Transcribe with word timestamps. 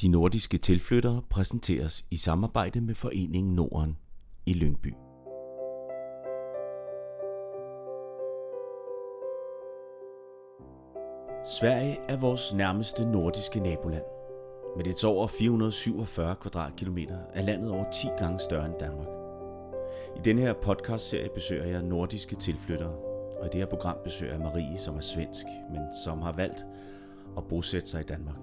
De 0.00 0.08
nordiske 0.08 0.58
tilflyttere 0.58 1.22
præsenteres 1.30 2.04
i 2.10 2.16
samarbejde 2.16 2.80
med 2.80 2.94
Foreningen 2.94 3.54
Norden 3.54 3.96
i 4.46 4.52
Lyngby. 4.52 4.94
Sverige 11.60 11.96
er 12.08 12.16
vores 12.16 12.54
nærmeste 12.54 13.04
nordiske 13.04 13.60
naboland. 13.60 14.02
Med 14.76 14.84
dets 14.84 15.04
over 15.04 15.26
447 15.26 16.36
kvadratkilometer 16.36 17.18
er 17.34 17.42
landet 17.42 17.70
over 17.70 17.90
10 17.90 18.06
gange 18.18 18.40
større 18.40 18.66
end 18.66 18.74
Danmark. 18.80 19.08
I 20.16 20.20
denne 20.24 20.42
her 20.42 20.52
podcastserie 20.52 21.28
besøger 21.34 21.64
jeg 21.64 21.82
nordiske 21.82 22.36
tilflyttere, 22.36 22.94
og 23.40 23.46
i 23.46 23.48
det 23.52 23.60
her 23.60 23.66
program 23.66 23.96
besøger 24.04 24.32
jeg 24.32 24.40
Marie, 24.40 24.78
som 24.78 24.96
er 24.96 25.00
svensk, 25.00 25.46
men 25.70 25.82
som 26.04 26.22
har 26.22 26.32
valgt 26.32 26.66
at 27.36 27.44
bosætte 27.48 27.90
sig 27.90 28.00
i 28.00 28.04
Danmark. 28.04 28.36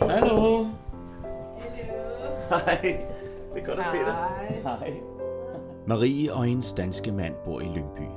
Hallo. 0.00 0.64
Hej. 2.48 3.06
Det 3.54 3.62
er 3.62 3.66
godt 3.66 3.78
at 3.78 3.86
se 3.92 3.98
dig. 3.98 4.14
Hej. 4.62 4.92
Marie 5.86 6.32
og 6.34 6.44
hendes 6.44 6.72
danske 6.72 7.12
mand 7.12 7.34
bor 7.44 7.60
i 7.60 7.64
Lyngby. 7.64 8.08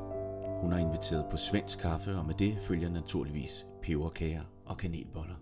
Hun 0.62 0.72
har 0.72 0.80
inviteret 0.80 1.26
på 1.32 1.38
svensk 1.38 1.80
kaffe, 1.80 2.12
og 2.16 2.26
med 2.26 2.36
det 2.36 2.58
følger 2.68 2.90
naturligvis 2.90 3.66
peberkager 3.82 4.42
og 4.66 4.78
kanelboller. 4.78 5.36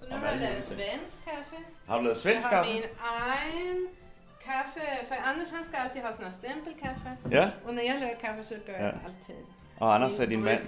Så 0.00 0.06
nu 0.10 0.16
har 0.16 0.28
jeg 0.28 0.40
lavet 0.40 0.64
svensk 0.64 1.24
kaffe. 1.24 1.56
Har 1.86 1.96
du 1.96 2.02
lavet 2.02 2.14
Jeg 2.14 2.20
svensk 2.20 2.46
har 2.46 2.50
kaffe? 2.50 2.72
min 2.72 2.82
egen 3.00 3.76
kaffe. 4.44 5.06
För 5.08 5.14
Anders 5.24 5.48
han 5.52 5.64
ska 5.64 5.76
alltid 5.78 6.02
ha 6.02 6.12
sån 6.12 6.24
här 6.24 6.32
stämpelkaffe. 6.32 7.16
Ja. 7.30 7.48
Och 7.66 7.74
när 7.74 7.82
jag 7.82 8.00
lagar 8.00 8.14
kaffe 8.20 8.44
så 8.44 8.54
gör 8.54 8.60
jag 8.66 8.82
Ja. 8.82 8.92
alltid. 9.06 9.36
Og 9.78 9.94
Anders 9.94 10.20
er 10.20 10.26
din 10.26 10.42
brygg. 10.42 10.60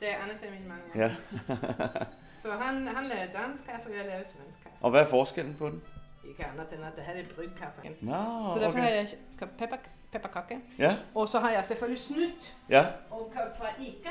Det 0.00 0.08
är 0.14 0.22
Anders 0.22 0.42
är 0.42 0.50
min 0.50 0.68
man. 0.68 0.78
Ja. 0.94 1.10
Så 2.42 2.50
han, 2.50 2.88
han 2.88 3.08
laver 3.08 3.26
dansk 3.32 3.66
kaffe 3.66 3.90
och 3.90 3.96
jag 3.96 4.06
laver 4.06 4.24
svensk 4.24 4.62
kaffe. 4.62 4.76
Og 4.80 4.90
hvad 4.90 5.00
er 5.00 5.06
forskellen 5.06 5.54
på 5.54 5.66
den? 5.68 5.82
Ikke 6.24 6.46
annat 6.52 6.72
än 6.72 6.84
att 6.84 6.96
det 6.96 7.02
här 7.02 7.14
är 7.14 7.24
bryggkaffe. 7.36 7.88
Nå, 8.00 8.50
så 8.54 8.60
därför 8.60 8.78
har 8.78 8.86
okay. 8.86 8.96
jag 8.96 9.08
köpt 9.40 9.58
pepper, 9.58 9.78
pepparkakor. 10.12 10.60
Ja, 10.76 10.92
Och 11.14 11.28
så 11.28 11.38
har 11.38 11.50
jag 11.50 11.64
selvfølgelig 11.64 12.02
snytt 12.02 12.54
ja. 12.68 12.84
och 13.10 13.32
köpt 13.34 13.56
från 13.58 13.86
Ica 13.86 14.10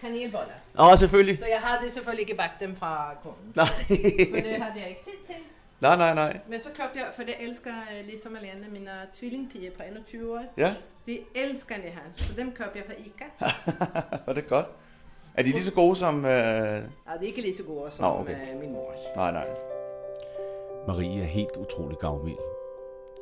kanelbollar. 0.00 0.58
Åh, 0.78 0.96
selvfølgelig. 0.96 1.38
Så 1.38 1.46
jag 1.48 1.60
hade 1.60 1.90
selvfølgelig 1.90 2.22
ikke 2.28 2.36
bagt 2.36 2.60
dem 2.60 2.76
fra 2.76 3.14
kunden. 3.22 3.52
Nej. 3.54 3.68
För 4.34 4.42
det 4.42 4.62
hade 4.62 4.80
jag 4.80 4.90
ikke 4.90 5.04
tid 5.04 5.26
till. 5.26 5.44
Nej, 5.82 5.96
nej, 5.98 6.14
nej. 6.14 6.40
Men 6.48 6.60
så 6.60 6.68
köpte 6.76 6.98
jag, 6.98 7.14
för 7.14 7.24
det 7.24 7.34
älskar 7.34 7.70
eh, 7.70 8.06
Lisa 8.06 8.28
och 8.28 8.32
Malene, 8.32 8.68
mina 8.68 9.06
tvillingpiger 9.14 9.70
på 9.70 9.82
21 10.06 10.24
år. 10.24 10.48
Ja, 10.54 10.74
De 11.04 11.24
älskar 11.34 11.78
det 11.78 11.90
här, 11.90 12.12
så 12.16 12.32
dem 12.32 12.52
köpte 12.58 12.78
jag 12.78 12.86
från 12.86 12.96
Ica. 12.96 13.24
var 14.26 14.34
det 14.34 14.48
godt. 14.48 14.66
Er 15.34 15.42
de 15.42 15.50
lige 15.50 15.64
så 15.64 15.74
gode 15.74 15.96
som... 15.96 16.24
Øh... 16.24 16.30
Ja, 17.06 17.16
det 17.20 17.24
är 17.24 17.28
inte 17.28 17.40
lika 17.40 17.56
så 17.56 17.62
goda 17.62 17.90
som 17.90 18.04
Nå, 18.04 18.20
okay. 18.20 18.34
okay. 18.34 18.54
min 18.60 18.72
mors. 18.72 18.98
Nej, 19.16 19.32
nej. 19.32 19.46
Marie 20.86 21.22
er 21.22 21.26
helt 21.26 21.56
utrolig 21.56 21.98
gavmild, 21.98 22.38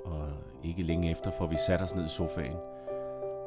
og 0.05 0.33
ikke 0.64 0.83
længe 0.83 1.11
efter 1.11 1.31
får 1.31 1.47
vi 1.47 1.56
sat 1.66 1.83
os 1.83 1.94
ned 1.94 2.06
i 2.06 2.08
sofaen, 2.08 2.56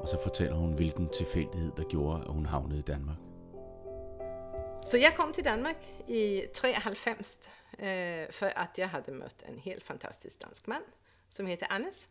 og 0.02 0.08
så 0.08 0.18
fortæller 0.24 0.56
hun, 0.56 0.74
hvilken 0.74 1.10
tilfældighed, 1.10 1.72
der 1.78 1.84
gjorde, 1.84 2.22
at 2.28 2.34
hun 2.34 2.46
havnede 2.46 2.80
i 2.80 2.82
Danmark. 2.82 3.18
Så 4.86 4.98
jag 4.98 5.14
kom 5.18 5.34
till 5.34 5.46
Danmark 5.46 5.86
i 6.08 6.42
93 6.54 7.40
eh, 7.42 7.63
Eh, 7.78 8.32
för 8.32 8.58
att 8.58 8.78
jag 8.78 8.88
hade 8.88 9.12
mött 9.12 9.44
en 9.44 9.58
helt 9.58 9.84
fantastisk 9.84 10.40
dansk 10.40 10.68
man 10.68 10.82
som 11.30 11.46
heter 11.46 11.68
Annes. 11.70 12.08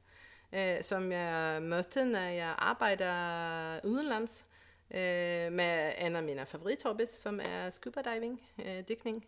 Eh, 0.50 0.82
som 0.82 1.12
jag 1.12 1.62
mötte 1.62 2.04
när 2.04 2.30
jag 2.30 2.54
arbetade 2.58 3.80
utomlands 3.84 4.44
eh, 4.88 5.50
med 5.50 5.94
en 5.98 6.16
av 6.16 6.24
mina 6.24 6.46
favorithobbys 6.46 7.20
som 7.20 7.40
är 7.40 7.70
scuba 7.70 8.02
diving, 8.02 8.52
eh, 8.56 8.84
dykning. 8.84 9.26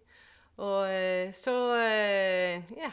Och 0.57 0.89
eh, 0.89 1.33
så, 1.33 1.77
eh, 1.77 2.55
ja, 2.55 2.93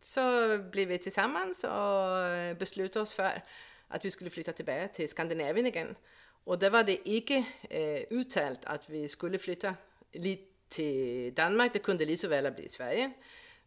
så 0.00 0.58
blev 0.58 0.88
vi 0.88 0.98
tillsammans 0.98 1.64
och 1.64 2.56
beslutade 2.58 3.02
oss 3.02 3.12
för 3.12 3.42
att 3.88 4.04
vi 4.04 4.10
skulle 4.10 4.30
flytta 4.30 4.52
tillbaka 4.52 4.88
till 4.88 5.08
Skandinavien 5.08 5.66
igen. 5.66 5.96
Och 6.44 6.58
det 6.58 6.70
var 6.70 6.84
det 6.84 7.08
inte 7.08 7.44
eh, 7.70 8.62
att 8.64 8.90
vi 8.90 9.08
skulle 9.08 9.38
flytta 9.38 9.74
lite 10.12 10.55
till 10.68 11.34
Danmark. 11.34 11.72
Det 11.72 11.82
kunde 11.82 12.04
lika 12.04 12.16
så 12.16 12.28
väl 12.28 12.52
bli 12.52 12.68
Sverige. 12.68 13.12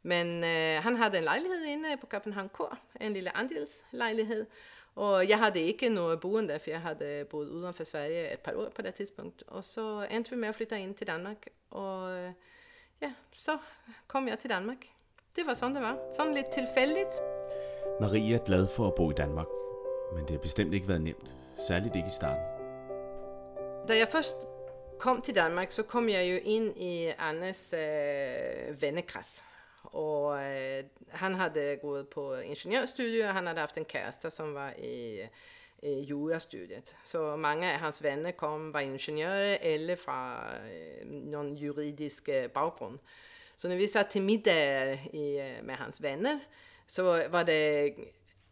Men 0.02 0.44
eh, 0.44 0.82
han 0.82 0.96
hade 0.96 1.18
en 1.18 1.26
lägenhet 1.26 1.68
inne 1.68 1.98
på 1.98 2.08
Köpenhamn 2.08 2.50
K, 2.50 2.68
en 2.94 3.14
liten 3.14 3.32
andelslägenhet. 3.36 4.48
Och 4.94 5.26
jag 5.26 5.38
hade 5.38 5.60
inte 5.60 5.90
något 5.90 6.22
boende 6.22 6.60
för 6.60 6.72
jag 6.72 6.80
hade 6.80 7.26
bott 7.32 7.48
utanför 7.48 7.86
Sverige 7.86 8.30
ett 8.30 8.44
par 8.44 8.56
år 8.56 8.70
på 8.76 8.82
det 8.82 8.92
tidspunkt. 8.92 9.42
Och 9.42 9.66
så 9.66 10.06
ändte 10.10 10.30
vi 10.30 10.38
med 10.38 10.50
att 10.50 10.56
flytta 10.56 10.78
in 10.78 10.94
till 10.94 11.08
Danmark. 11.08 11.48
Och 11.70 12.10
eh, 12.10 12.32
ja, 13.00 13.12
så 13.32 13.58
kom 14.08 14.28
jag 14.28 14.40
till 14.40 14.50
Danmark. 14.50 14.92
Det 15.36 15.44
var 15.44 15.56
sådan 15.56 15.76
det 15.76 15.82
var. 15.82 16.12
Sådan 16.12 16.34
lidt 16.34 16.52
tilfældigt. 16.52 17.22
Marie 18.02 18.36
er 18.36 18.46
glad 18.46 18.68
for 18.68 18.88
at 18.88 18.96
bo 18.96 19.12
i 19.12 19.14
Danmark, 19.14 19.48
men 20.14 20.24
det 20.24 20.32
har 20.32 20.40
bestemt 20.40 20.74
ikke 20.74 20.88
været 20.88 21.02
nemt, 21.02 21.36
særligt 21.68 21.96
ikke 21.96 22.08
i 22.08 22.12
starten. 22.12 22.44
Da 23.88 23.98
jeg 23.98 24.08
først 24.08 24.38
kom 25.00 25.22
till 25.22 25.34
Danmark, 25.34 25.72
så 25.72 25.84
kom 25.84 26.10
jag 26.10 26.26
ju 26.26 26.42
in 26.42 26.78
i 26.78 27.14
Anders 27.18 27.74
eh, 27.74 28.74
vännekrets. 28.74 29.44
Och 29.82 30.40
eh, 30.40 30.86
han 31.12 31.36
hade 31.36 31.76
gått 31.76 32.10
på 32.10 32.42
ingenjörsstudier 32.42 33.28
och 33.28 33.34
han 33.34 33.48
hade 33.48 33.62
haft 33.62 33.78
en 33.78 33.86
kärsta 33.86 34.32
som 34.32 34.54
var 34.54 34.70
i 34.80 35.30
øh, 35.84 36.10
jurastudiet. 36.10 36.96
Så 37.04 37.38
många 37.38 37.74
av 37.74 37.80
hans 37.80 38.02
vänner 38.02 38.32
kom, 38.32 38.72
var 38.72 38.82
ingenjörer 38.82 39.58
eller 39.62 39.96
från 39.96 40.34
eh, 40.70 41.06
någon 41.06 41.56
juridisk 41.56 42.28
eh, 42.28 42.52
bakgrund. 42.54 43.00
Så 43.56 43.68
när 43.68 43.76
vi 43.76 43.88
satt 43.88 44.12
till 44.12 44.22
middag 44.22 44.94
i, 45.14 45.40
eh, 45.40 45.64
med 45.64 45.78
hans 45.78 46.02
vänner 46.02 46.40
så 46.86 47.04
var 47.30 47.44
det 47.44 47.94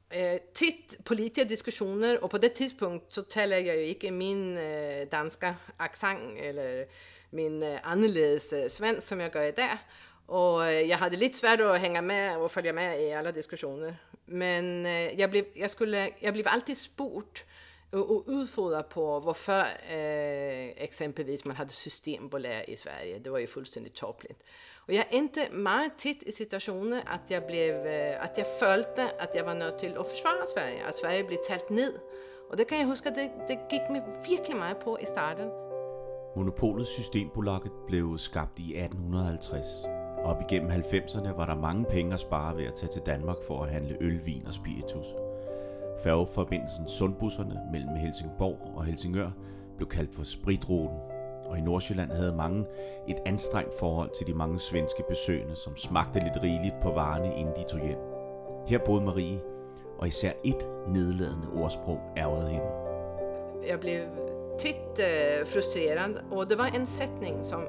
eh, 0.10 0.42
titt 0.54 1.04
politiska 1.04 1.44
diskussioner 1.44 2.24
och 2.24 2.32
på 2.32 2.38
det 2.38 2.50
tidspunkt 2.50 3.14
så 3.14 3.22
talar 3.22 3.58
jag 3.58 3.78
ju 3.78 3.88
inte 3.88 4.12
min 4.12 4.58
eh, 4.58 5.08
danska 5.12 5.56
accent 5.78 6.40
eller 6.40 6.88
min 7.30 7.64
eh, 7.64 7.80
annorlunda 7.84 8.64
eh, 8.64 8.68
svensk 8.68 9.08
som 9.08 9.20
jag 9.20 9.36
gör 9.36 9.44
idag. 9.44 9.78
Och 10.26 10.66
eh, 10.66 10.82
jag 10.82 10.98
hade 10.98 11.18
lite 11.18 11.38
svårt 11.38 11.60
att 11.60 11.82
hänga 11.82 12.02
med 12.02 12.38
och 12.38 12.52
följa 12.52 12.74
med 12.74 13.02
i 13.02 13.14
alla 13.14 13.32
diskussioner. 13.32 13.98
Men 14.26 14.86
eh, 14.86 15.20
jag, 15.20 15.32
blev, 15.32 15.46
jag, 15.54 15.72
skulle, 15.72 16.10
jag 16.20 16.34
blev 16.34 16.48
alltid 16.48 16.78
spurt 16.78 17.46
och, 17.92 18.12
och 18.12 18.90
på 18.90 19.20
varför 19.20 19.66
eh, 19.90 20.84
exempelvis 20.84 21.46
man 21.46 21.56
hade 21.56 21.72
systembolag 21.72 22.66
i 22.68 22.78
Sverige. 22.78 23.20
Det 23.20 23.30
var 23.30 23.40
ju 23.40 23.48
fullständigt 23.48 23.96
topligt. 23.96 24.44
Och 24.88 24.94
jag 24.94 25.06
inte 25.12 25.50
meget 25.52 26.06
i 26.06 26.32
situationer 26.32 27.04
att 27.06 27.32
jag, 27.32 27.48
blev, 27.48 27.88
eh, 27.88 28.24
att 28.24 28.38
jag 28.38 28.48
följde 28.60 29.12
att 29.20 29.36
jag 29.36 29.44
var 29.44 29.56
nöjd 29.56 29.78
till 29.78 29.98
att 29.98 30.08
försvara 30.08 30.46
Sverige, 30.46 30.86
att 30.90 30.98
Sverige 30.98 31.24
blev 31.24 31.38
tält 31.48 31.70
ned. 31.70 31.94
Och 32.50 32.58
det 32.58 32.64
kan 32.64 32.80
jag 32.80 32.88
huska, 32.88 33.10
det, 33.10 33.32
det 33.48 33.54
gick 33.72 33.90
mig 33.90 34.02
verkligen 34.02 34.60
mycket 34.60 34.84
på 34.84 35.00
i 35.00 35.06
starten. 35.06 35.50
Monopolet 36.36 36.88
Systembolaget 36.88 37.72
blev 37.88 38.18
skabt 38.18 38.60
i 38.60 38.78
1850. 38.78 39.88
Op 40.26 40.42
igennem 40.42 40.72
90'erne 40.72 41.38
var 41.38 41.46
der 41.46 41.56
mange 41.56 41.86
penge 41.86 42.14
at 42.14 42.20
spare 42.20 42.58
ved 42.58 42.66
at 42.66 42.76
tage 42.76 42.92
til 42.92 43.02
Danmark 43.06 43.38
for 43.48 43.64
at 43.64 43.72
handle 43.72 43.98
øl, 44.02 44.26
vin 44.26 44.48
og 44.48 44.54
spiritus. 44.54 45.08
Færgeforbindelsen 46.04 46.88
Sundbusserne 46.88 47.60
mellem 47.72 47.96
Helsingborg 47.96 48.74
og 48.76 48.86
Helsingør 48.86 49.32
blev 49.78 49.90
kaldt 49.90 50.16
for 50.16 50.24
spritruten, 50.24 50.98
og 51.50 51.58
i 51.58 51.62
Nordsjælland 51.62 52.12
havde 52.12 52.36
mange 52.36 52.66
et 53.08 53.18
anstrengt 53.26 53.74
forhold 53.80 54.10
til 54.18 54.28
de 54.28 54.34
mange 54.34 54.60
svenske 54.60 55.04
besøgende, 55.10 55.56
som 55.56 55.76
smagte 55.76 56.20
lidt 56.20 56.44
rigeligt 56.44 56.76
på 56.82 56.92
varerne, 56.92 57.40
inden 57.40 57.56
de 57.56 57.64
tog 57.64 57.80
hjem. 57.80 57.98
Her 58.68 58.80
boede 58.86 59.06
Marie, 59.06 59.40
og 59.98 60.08
især 60.08 60.32
et 60.44 60.70
nedladende 60.88 61.48
ordsprog 61.64 62.00
ærgede 62.18 62.50
hende. 62.50 62.68
Jag 63.68 63.80
blev 63.80 64.08
tit 64.60 65.00
øh, 65.00 65.46
frustrerad, 65.46 66.16
och 66.32 66.50
det 66.50 66.58
var 66.58 66.66
en 66.68 66.88
sättning 66.88 67.46
som 67.46 67.62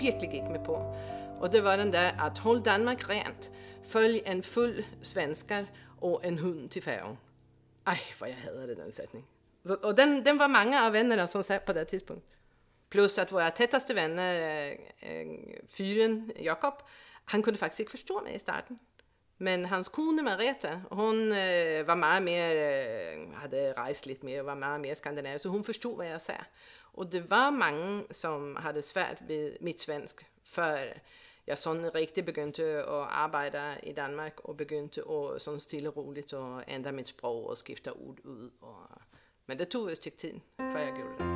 virkelig 0.00 0.30
gick 0.32 0.48
mig 0.50 0.60
på. 0.64 0.94
Och 1.40 1.52
det 1.52 1.60
var 1.60 1.76
den 1.76 1.92
där 1.92 2.12
att 2.18 2.38
håll 2.38 2.62
Danmark 2.62 3.08
rent, 3.08 3.50
följ 3.82 4.22
en 4.26 4.42
full 4.42 4.84
svenskar 5.02 5.66
och 6.00 6.24
en 6.24 6.38
hund 6.38 6.70
till 6.70 6.82
färgen. 6.82 7.16
Aj, 7.84 8.00
vad 8.20 8.28
jag 8.28 8.36
hatade 8.36 8.74
den 8.74 8.92
sättningen. 8.92 9.28
Så, 9.64 9.74
och 9.74 9.94
den, 9.94 10.24
den 10.24 10.38
var 10.38 10.48
många 10.48 10.86
av 10.86 10.92
vännerna 10.92 11.26
som 11.26 11.42
sa 11.42 11.58
på 11.58 11.72
det 11.72 11.84
tidspunkt. 11.84 12.26
Plus 12.92 13.18
att 13.18 13.32
våra 13.32 13.50
tätaste 13.50 13.94
vänner, 13.94 14.34
eh, 14.34 14.70
eh, 15.10 15.26
fyren 15.68 16.32
Jakob, 16.36 16.74
han 17.24 17.42
kunde 17.42 17.58
faktiskt 17.58 17.80
inte 17.80 17.90
förstå 17.90 18.20
mig 18.20 18.34
i 18.34 18.38
starten. 18.38 18.78
Men 19.36 19.64
hans 19.64 19.88
kone 19.88 20.22
Marita, 20.22 20.80
hon 20.90 21.32
eh, 21.32 21.84
var 21.84 21.96
mycket 21.96 22.22
mer, 22.22 22.56
eh, 22.56 23.34
hade 23.34 23.72
rest 23.72 24.06
lite 24.06 24.26
mer 24.26 24.40
och 24.40 24.46
var 24.46 24.54
mycket 24.54 24.80
mer 24.80 24.94
skandinavisk, 24.94 25.42
så 25.42 25.48
hon 25.48 25.64
förstod 25.64 25.96
vad 25.96 26.06
jag 26.06 26.22
sa. 26.22 26.32
Och 26.80 27.06
det 27.06 27.20
var 27.20 27.50
många 27.50 28.04
som 28.10 28.56
hade 28.56 28.82
svårt 28.82 29.20
vid 29.26 29.56
mitt 29.60 29.80
svensk, 29.80 30.26
för 30.42 31.02
jag 31.44 31.58
sån 31.58 31.90
riktigt 31.90 32.26
började 32.26 32.80
att 32.80 33.08
arbeta 33.12 33.80
i 33.80 33.92
Danmark 33.92 34.40
och 34.40 34.56
började 34.56 35.34
att 35.34 35.42
sån 35.42 35.60
stilla 35.60 35.90
och 35.90 35.96
roligt 35.96 36.32
och 36.32 36.62
ändra 36.66 36.92
mitt 36.92 37.06
språk 37.06 37.50
och 37.50 37.66
skifta 37.66 37.92
ord 37.92 38.18
ut. 38.18 38.52
Och, 38.60 39.02
men 39.46 39.58
det 39.58 39.64
tog 39.64 39.90
ett 39.90 39.98
stycke 39.98 40.16
tid 40.16 40.40
för 40.56 40.78
jag 40.78 40.98
gjorde 40.98 41.18
det. 41.18 41.31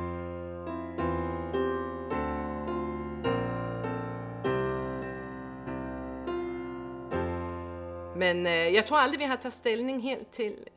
Men 8.17 8.45
eh, 8.45 8.69
jag 8.69 8.87
tror 8.87 8.97
aldrig 8.97 9.19
vi 9.19 9.25
har 9.25 9.37
tagit 9.37 9.53
ställning 9.53 9.99
helt 9.99 10.31
till 10.31 10.69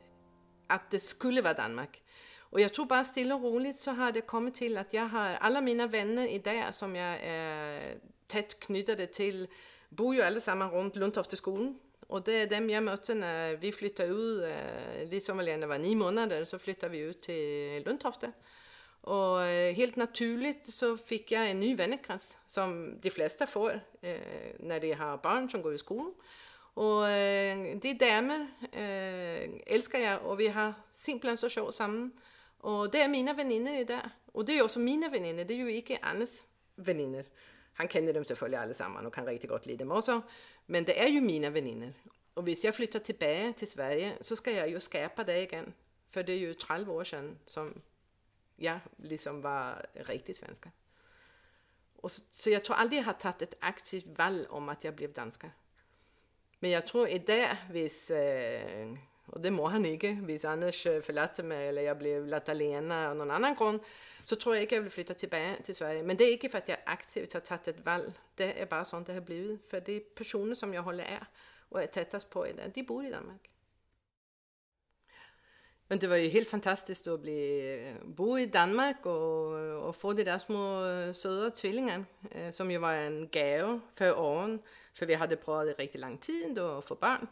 att 0.67 0.91
det 0.91 1.01
skulle 1.01 1.43
vara 1.43 1.55
Danmark. 1.55 2.03
Och 2.39 2.61
jag 2.61 2.75
tror 2.75 2.87
bara 2.87 3.05
stilla 3.05 3.35
och 3.35 3.43
roligt 3.43 3.79
så 3.79 3.91
har 3.91 4.13
det 4.13 4.21
kommit 4.21 4.55
till 4.55 4.77
att 4.77 4.93
jag 4.93 5.09
har 5.09 5.35
alla 5.35 5.61
mina 5.61 5.87
vänner 5.87 6.29
idag 6.29 6.75
som 6.75 6.97
jag 6.97 7.15
eh, 7.15 7.31
är 7.31 7.95
tätt 8.27 8.61
knutade 8.61 9.07
till 9.07 9.49
bor 9.89 10.15
ju 10.15 10.23
allesammans 10.23 10.73
runt 10.73 10.97
Lundtofteskolan. 10.97 11.79
Och 12.07 12.23
det 12.23 12.33
är 12.33 12.47
dem 12.47 12.71
jag 12.71 12.83
mötte 12.83 13.15
när 13.15 13.57
vi 13.57 13.73
flyttade 13.73 14.09
ut, 14.09 14.43
eh, 14.43 15.09
vi 15.09 15.21
som 15.21 15.37
var 15.37 15.67
var 15.67 15.79
nio 15.79 15.97
månader, 15.97 16.45
så 16.45 16.59
flyttade 16.59 16.93
vi 16.93 16.99
ut 16.99 17.23
till 17.23 17.83
Lundtofte. 17.85 18.33
Och 19.01 19.43
eh, 19.43 19.75
helt 19.75 19.97
naturligt 19.97 20.67
så 20.67 20.97
fick 20.97 21.33
jag 21.33 21.51
en 21.51 21.61
ny 21.61 21.75
vännekrets 21.75 22.39
som 22.49 22.99
de 23.01 23.11
flesta 23.11 23.47
får 23.47 23.81
eh, 24.01 24.19
när 24.59 24.81
de 24.81 24.93
har 24.93 25.19
barn 25.19 25.51
som 25.51 25.63
går 25.63 25.75
i 25.75 25.79
skolan. 25.79 26.15
Och 26.75 27.03
øh, 27.03 27.83
det 27.83 27.85
är 27.85 27.99
damer 28.01 28.47
øh, 28.73 29.43
eh, 29.43 29.61
älskar 29.67 29.99
jag 29.99 30.19
och 30.23 30.39
vi 30.39 30.47
har 30.47 30.73
simpelthen 30.95 31.37
så 31.37 31.49
sjovt 31.49 31.75
samman. 31.75 32.13
Och 32.59 32.93
det 32.93 33.01
är 33.01 33.09
mina 33.09 33.71
i 33.71 33.81
idag. 33.81 34.11
Och 34.27 34.47
det 34.47 34.59
är 34.59 34.63
också 34.63 34.81
mina 34.81 35.09
väninnor, 35.09 35.45
det 35.45 35.55
är 35.55 35.59
ju 35.59 35.77
inte 35.77 35.99
Annes 36.03 36.49
väninnor. 36.77 37.25
Han 37.73 37.89
känner 37.89 38.13
dem 38.13 38.25
selvfølgelig 38.25 38.59
allesammans 38.59 39.07
och 39.07 39.15
kan 39.15 39.27
riktigt 39.27 39.51
gott 39.51 39.67
lida 39.67 39.85
dem 39.85 39.93
också. 39.93 40.23
Men 40.67 40.85
det 40.85 41.03
är 41.03 41.09
ju 41.09 41.21
mina 41.21 41.51
väninnor. 41.51 41.93
Och 42.35 42.43
om 42.43 42.57
jag 42.63 42.75
flyttar 42.75 42.99
tillbaka 42.99 43.53
till 43.59 43.71
Sverige 43.71 44.13
så 44.21 44.37
ska 44.37 44.51
jag 44.51 44.69
ju 44.69 44.81
skapa 44.81 45.25
det 45.25 45.39
igen. 45.39 45.73
För 46.11 46.23
det 46.23 46.33
är 46.33 46.39
ju 46.39 46.55
12 46.55 46.91
år 46.91 47.05
sedan 47.05 47.39
som 47.47 47.83
jag 48.57 48.79
liksom 48.97 49.41
var 49.41 49.87
riktigt 49.95 50.37
svenska. 50.37 50.71
Och 51.97 52.11
så, 52.11 52.23
så 52.31 52.51
jag 52.51 52.65
tror 52.65 52.77
aldrig 52.77 53.01
jag 53.01 53.05
har 53.05 53.13
tagit 53.13 53.43
ett 53.43 53.55
aktivt 53.61 54.19
val 54.19 54.47
om 54.51 54.69
att 54.69 54.85
jag 54.85 54.95
blev 54.95 55.13
danska. 55.13 55.51
Men 56.61 56.71
jag 56.71 56.87
tror 56.87 57.07
idag, 57.07 57.57
hvis, 57.71 58.11
øh, 58.11 58.97
och 59.27 59.43
det 59.45 59.53
må 59.53 59.67
han 59.67 59.85
inte, 59.85 60.15
hvis 60.15 60.45
Anders 60.45 60.87
øh, 60.87 61.03
förlater 61.03 61.43
mig 61.43 61.69
eller 61.69 61.83
jag 61.83 61.99
blev 61.99 62.27
latalena 62.27 63.09
av 63.09 63.17
någon 63.17 63.31
annan 63.31 63.55
grund, 63.55 63.81
så 64.25 64.37
tror 64.37 64.55
jag 64.55 64.63
inte 64.63 64.75
jag 64.75 64.83
vill 64.83 64.91
flytta 64.91 65.15
tillbaka 65.15 65.63
till 65.65 65.75
Sverige. 65.75 66.03
Men 66.03 66.17
det 66.17 66.25
är 66.25 66.33
inte 66.33 66.49
för 66.49 66.59
att 66.59 66.69
jag 66.69 66.79
aktivt 66.87 67.33
har 67.33 67.41
tagit 67.41 67.69
ett 67.69 67.85
val, 67.85 68.13
det 68.35 68.61
är 68.61 68.67
bara 68.67 68.85
sånt 68.85 69.07
det 69.07 69.13
har 69.15 69.21
blivit. 69.21 69.71
För 69.71 69.81
de 69.81 70.01
personer 70.01 70.55
som 70.55 70.75
jag 70.75 70.83
håller 70.83 71.05
är 71.05 71.27
och 71.69 71.83
är 71.83 71.87
tättast 71.87 72.31
på 72.31 72.47
idag, 72.47 72.71
de 72.75 72.83
bor 72.83 73.05
i 73.05 73.11
Danmark. 73.11 73.51
Men 75.89 75.99
det 75.99 76.09
var 76.09 76.17
ju 76.17 76.29
helt 76.29 76.49
fantastiskt 76.49 77.09
att 77.09 77.21
bli, 77.21 77.61
øh, 77.61 77.95
bo 78.17 78.37
i 78.37 78.47
Danmark 78.47 79.07
och, 79.07 79.59
øh, 79.59 79.77
och 79.77 79.97
få 79.97 80.13
de 80.13 80.25
där 80.25 80.39
små 80.39 80.85
øh, 80.85 81.15
söta 81.15 81.51
tvillingarna, 81.51 82.05
som 82.51 82.71
ju 82.71 82.79
var 82.79 82.93
en 82.93 83.29
gave 83.29 83.81
för 83.95 84.19
åren. 84.19 84.61
För 85.01 85.07
vi 85.07 85.15
hade 85.15 85.37
prövat 85.37 85.79
riktigt 85.79 86.01
lång 86.01 86.19
tid 86.19 86.59
att 86.59 86.85
få 86.85 86.95
barn. 86.95 87.27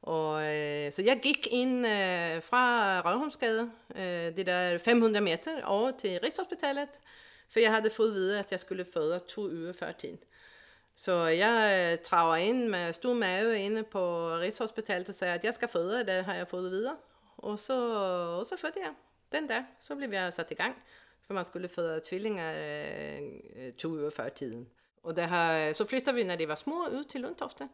Och, 0.00 0.42
eh, 0.42 0.90
så 0.90 1.02
jag 1.02 1.26
gick 1.26 1.46
in 1.46 1.84
eh, 1.84 2.40
från 2.40 3.02
Rörholmsgade, 3.02 3.60
eh, 3.88 4.34
det 4.34 4.44
där 4.44 4.78
500 4.78 5.20
meter, 5.20 5.56
över 5.56 5.92
till 5.92 6.20
Rikshospitalet. 6.20 7.00
För 7.48 7.60
jag 7.60 7.70
hade 7.70 7.90
fått 7.90 8.14
veta 8.14 8.40
att 8.40 8.50
jag 8.50 8.60
skulle 8.60 8.84
föda 8.84 9.20
två 9.20 9.42
veckor 9.42 9.72
före 9.72 9.92
tid. 9.92 10.18
Så 10.94 11.10
jag 11.10 11.92
eh, 11.92 11.98
in 12.38 12.70
med 12.70 12.94
stor 12.94 13.14
mage 13.14 13.58
inne 13.58 13.82
på 13.82 14.36
Rikshospitalet 14.36 15.08
och 15.08 15.14
sa 15.14 15.32
att 15.32 15.44
jag 15.44 15.54
ska 15.54 15.68
föda, 15.68 16.04
det 16.04 16.22
har 16.22 16.34
jag 16.34 16.48
fått 16.48 16.72
veta. 16.72 16.96
Och 17.36 17.60
så, 17.60 17.78
och 18.38 18.46
så 18.46 18.56
födde 18.56 18.80
jag 18.80 18.94
den 19.28 19.46
där. 19.46 19.64
Så 19.80 19.96
blev 19.96 20.14
jag 20.14 20.34
satt 20.34 20.52
igång. 20.52 20.74
För 21.26 21.34
man 21.34 21.44
skulle 21.44 21.68
föda 21.68 22.00
tvillingar 22.00 22.54
eh, 22.54 23.18
eh 23.56 23.74
två 23.82 23.88
veckor 23.88 24.10
före 24.10 24.30
tiden. 24.30 24.66
Och 25.02 25.14
det 25.14 25.22
här, 25.26 25.72
så 25.72 25.86
flyttade 25.86 26.16
vi 26.16 26.24
när 26.24 26.36
de 26.36 26.46
var 26.46 26.56
små 26.56 26.88
ut 26.88 27.08
till 27.08 27.22
Lundtofte. 27.22 27.68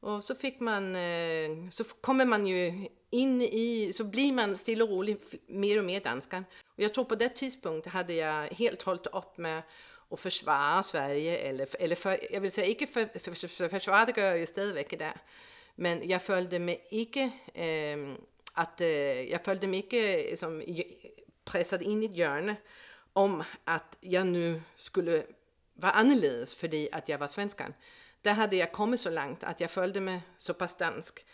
Och 0.00 0.24
så 0.24 0.34
fick 0.34 0.60
man, 0.60 0.96
eh, 0.96 1.50
så 1.70 1.84
kommer 1.84 2.24
man 2.24 2.46
ju 2.46 2.88
in 3.10 3.42
i, 3.42 3.92
så 3.94 4.04
blir 4.04 4.32
man 4.32 4.56
stilla 4.56 4.84
och 4.84 4.90
roligt 4.90 5.34
mer 5.46 5.78
och 5.78 5.84
mer 5.84 6.00
danskan. 6.00 6.44
Och 6.66 6.80
jag 6.80 6.94
tror 6.94 7.04
på 7.04 7.14
det 7.14 7.28
tidpunkten 7.28 7.92
hade 7.92 8.12
jag 8.12 8.46
helt 8.46 8.82
hållit 8.82 9.06
upp 9.06 9.38
med 9.38 9.62
att 10.10 10.20
försvara 10.20 10.82
Sverige, 10.82 11.38
eller, 11.38 11.68
eller 11.78 11.96
för, 11.96 12.32
jag 12.32 12.40
vill 12.40 12.52
säga 12.52 12.66
inte 12.66 12.86
för, 12.86 13.18
för, 13.18 13.48
för, 13.48 13.68
försvara, 13.68 14.04
det 14.04 14.16
gör 14.16 14.28
jag 14.28 14.38
ju 14.38 14.46
stadigvæk 14.46 14.98
där. 14.98 15.16
Men 15.74 16.08
jag 16.08 16.22
följde 16.22 16.58
mig 16.58 16.86
inte, 16.90 17.20
eh, 17.54 18.14
att, 18.54 18.80
eh, 18.80 19.30
jag 19.30 19.44
följde 19.44 19.66
mig 19.66 19.80
inte 19.80 20.36
som 20.36 20.60
eh, 20.60 20.84
pressad 21.44 21.82
in 21.82 22.02
i 22.02 22.06
ett 22.06 22.16
hjörne 22.16 22.56
om 23.12 23.44
att 23.64 23.96
jag 24.00 24.26
nu 24.26 24.60
skulle 24.76 25.24
var 25.80 25.90
annorlunda 25.90 26.46
för 26.46 26.88
att 26.92 27.08
jag 27.08 27.18
var 27.18 27.28
svenskan. 27.28 27.74
Där 28.22 28.32
hade 28.32 28.56
jag 28.56 28.72
kommit 28.72 29.00
så 29.00 29.10
långt 29.10 29.44
att 29.44 29.60
jag 29.60 29.70
följde 29.70 30.00
mig 30.00 30.20
så 30.38 30.54
pass 30.54 30.76
dansk 30.76 31.24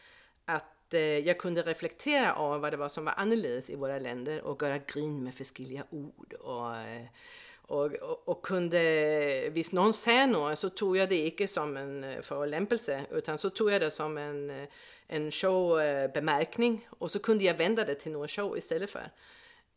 att 0.44 0.94
eh, 0.94 1.00
jag 1.00 1.38
kunde 1.38 1.62
reflektera 1.62 2.30
över 2.30 2.58
vad 2.58 2.72
det 2.72 2.76
var 2.76 2.88
som 2.88 3.04
var 3.04 3.14
annorlunda 3.16 3.62
i 3.68 3.74
våra 3.74 3.98
länder 3.98 4.42
och 4.42 4.62
göra 4.62 4.78
grin 4.78 5.24
med 5.24 5.34
förskilliga 5.34 5.84
ord. 5.90 6.32
Och, 6.32 6.76
eh, 6.76 7.06
och, 7.68 7.92
och, 7.92 8.28
och 8.28 8.44
kunde, 8.44 9.50
visst 9.50 9.72
någon 9.72 9.92
säger 9.92 10.26
något 10.26 10.58
så 10.58 10.70
tog 10.70 10.96
jag 10.96 11.08
det 11.08 11.26
inte 11.26 11.48
som 11.48 11.76
en 11.76 12.04
eh, 12.04 12.20
förolämpelse 12.20 13.06
utan 13.10 13.38
så 13.38 13.50
tog 13.50 13.70
jag 13.70 13.80
det 13.80 13.90
som 13.90 14.18
en, 14.18 14.50
eh, 14.50 14.68
en 15.06 15.30
showbemärkning 15.30 16.88
och 16.98 17.10
så 17.10 17.18
kunde 17.18 17.44
jag 17.44 17.54
vända 17.54 17.84
det 17.84 17.94
till 17.94 18.12
någon 18.12 18.28
show 18.28 18.58
istället 18.58 18.90
för. 18.90 19.10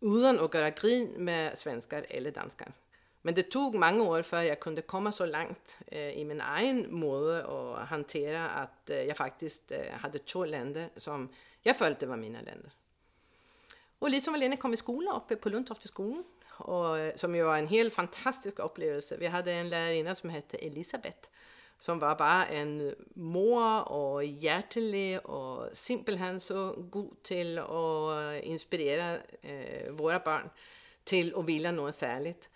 Utan 0.02 0.40
att 0.40 0.54
göra 0.54 0.70
grin 0.70 1.14
med 1.18 1.58
svenskar 1.58 2.06
eller 2.10 2.32
danskar. 2.32 2.72
Men 3.22 3.34
det 3.34 3.44
tog 3.44 3.76
många 3.76 4.04
år 4.04 4.22
för 4.22 4.42
jag 4.42 4.60
kunde 4.60 4.82
komma 4.82 5.12
så 5.12 5.26
långt 5.26 5.78
eh, 5.88 6.10
i 6.10 6.26
min 6.26 6.42
egen 6.42 6.96
måde 6.96 7.46
att 7.46 7.90
hantera 7.90 8.50
att 8.50 8.90
eh, 8.90 9.04
jag 9.04 9.18
faktiskt 9.18 9.72
eh, 9.72 9.94
hade 9.94 10.20
två 10.20 10.46
länder 10.46 10.90
som 10.96 11.30
jag 11.62 11.78
följde 11.78 12.06
var 12.06 12.18
mina 12.18 12.42
länder. 12.42 12.72
Och 14.00 14.10
liksom 14.10 14.32
Malene 14.32 14.58
kom 14.58 14.74
i 14.74 14.78
skolan 14.78 15.16
uppe 15.16 15.36
på 15.36 15.50
Lundtofteskolan 15.50 16.24
och, 16.48 16.98
eh, 16.98 17.16
som 17.16 17.36
ju 17.36 17.44
var 17.44 17.58
en 17.58 17.68
helt 17.68 17.94
fantastisk 17.94 18.60
upplevelse. 18.60 19.18
Vi 19.18 19.28
hade 19.28 19.52
en 19.52 19.70
lärarinna 19.70 20.16
som 20.16 20.30
hette 20.30 20.58
Elisabeth 20.58 21.30
som 21.80 22.00
var 22.00 22.16
bara 22.16 22.46
en 22.46 22.96
mor 23.14 23.90
och 23.92 24.24
hjärtlig 24.26 25.26
och 25.26 25.70
simpelthen 25.74 26.42
så 26.42 26.76
god 26.78 27.24
till 27.24 27.60
att 27.60 28.44
inspirera 28.44 29.18
eh, 29.42 29.92
våra 29.92 30.20
barn 30.20 30.50
till 31.04 31.36
att 31.36 31.46
vilja 31.46 31.72
något 31.72 31.96
särskilt. 31.96 32.50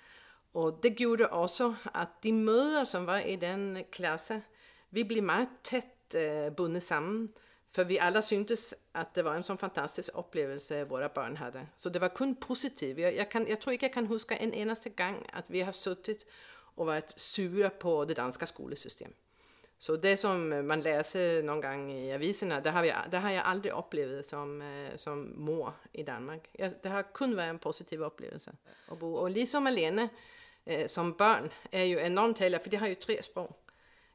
Och 0.54 0.80
det 0.82 1.00
gjorde 1.00 1.28
också 1.28 1.76
att 1.94 2.22
de 2.22 2.32
möten 2.32 2.86
som 2.86 3.06
var 3.06 3.20
i 3.20 3.36
den 3.36 3.84
klassen, 3.92 4.42
vi 4.90 5.06
blev 5.06 5.24
mycket 5.24 5.64
tätt 5.64 6.16
eh, 6.16 6.46
øh, 6.46 6.52
bundna 6.56 6.80
samman. 6.80 7.30
För 7.68 7.84
vi 7.84 8.00
alla 8.00 8.22
syntes 8.22 8.74
att 8.92 9.16
det 9.16 9.24
var 9.24 9.36
en 9.36 9.44
sån 9.44 9.58
fantastisk 9.58 10.10
upplevelse 10.14 10.84
våra 10.84 11.10
barn 11.10 11.38
hade. 11.38 11.68
Så 11.76 11.90
det 11.90 12.00
var 12.00 12.10
kun 12.10 12.36
positivt. 12.36 12.98
Jag, 12.98 13.16
jag, 13.16 13.32
kan, 13.32 13.48
jag 13.48 13.62
tror 13.62 13.74
inte 13.74 13.86
jag 13.86 13.94
kan 13.94 14.08
huska 14.08 14.36
en 14.36 14.54
endaste 14.54 14.90
gång 14.90 15.30
att 15.34 15.46
vi 15.48 15.62
har 15.62 15.72
suttit 15.72 16.26
och 16.76 16.86
varit 16.86 17.20
sura 17.20 17.70
på 17.70 18.06
det 18.06 18.14
danska 18.14 18.48
skolsystemet. 18.48 19.18
Så 19.78 19.96
det 19.96 20.18
som 20.18 20.68
man 20.68 20.82
läser 20.82 21.44
någon 21.44 21.62
gång 21.62 21.92
i 21.92 22.14
aviserna, 22.14 22.62
det 22.62 22.70
har, 22.70 22.84
vi, 22.84 22.94
det 23.12 23.18
har 23.18 23.32
jag 23.32 23.46
aldrig 23.46 23.74
upplevt 23.74 24.26
som, 24.26 24.62
øh, 24.62 24.98
som 24.98 25.34
mor 25.36 25.74
i 25.94 26.04
Danmark. 26.04 26.50
Det 26.84 26.90
har 26.90 27.04
kun 27.14 27.36
varit 27.36 27.50
en 27.50 27.60
positiv 27.60 28.02
upplevelse 28.02 28.52
att 28.88 29.00
bo. 29.00 29.14
Och 29.14 29.32
liksom 29.32 29.64
Malene, 29.64 30.10
eh, 30.66 30.88
som 30.88 31.14
barn 31.14 31.50
är 31.72 31.84
ju 31.84 32.00
enormt 32.00 32.38
talare, 32.38 32.64
för 32.64 32.70
de 32.70 32.78
har 32.78 32.88
ju 32.88 32.96
tre 32.96 33.24
språk. 33.24 33.60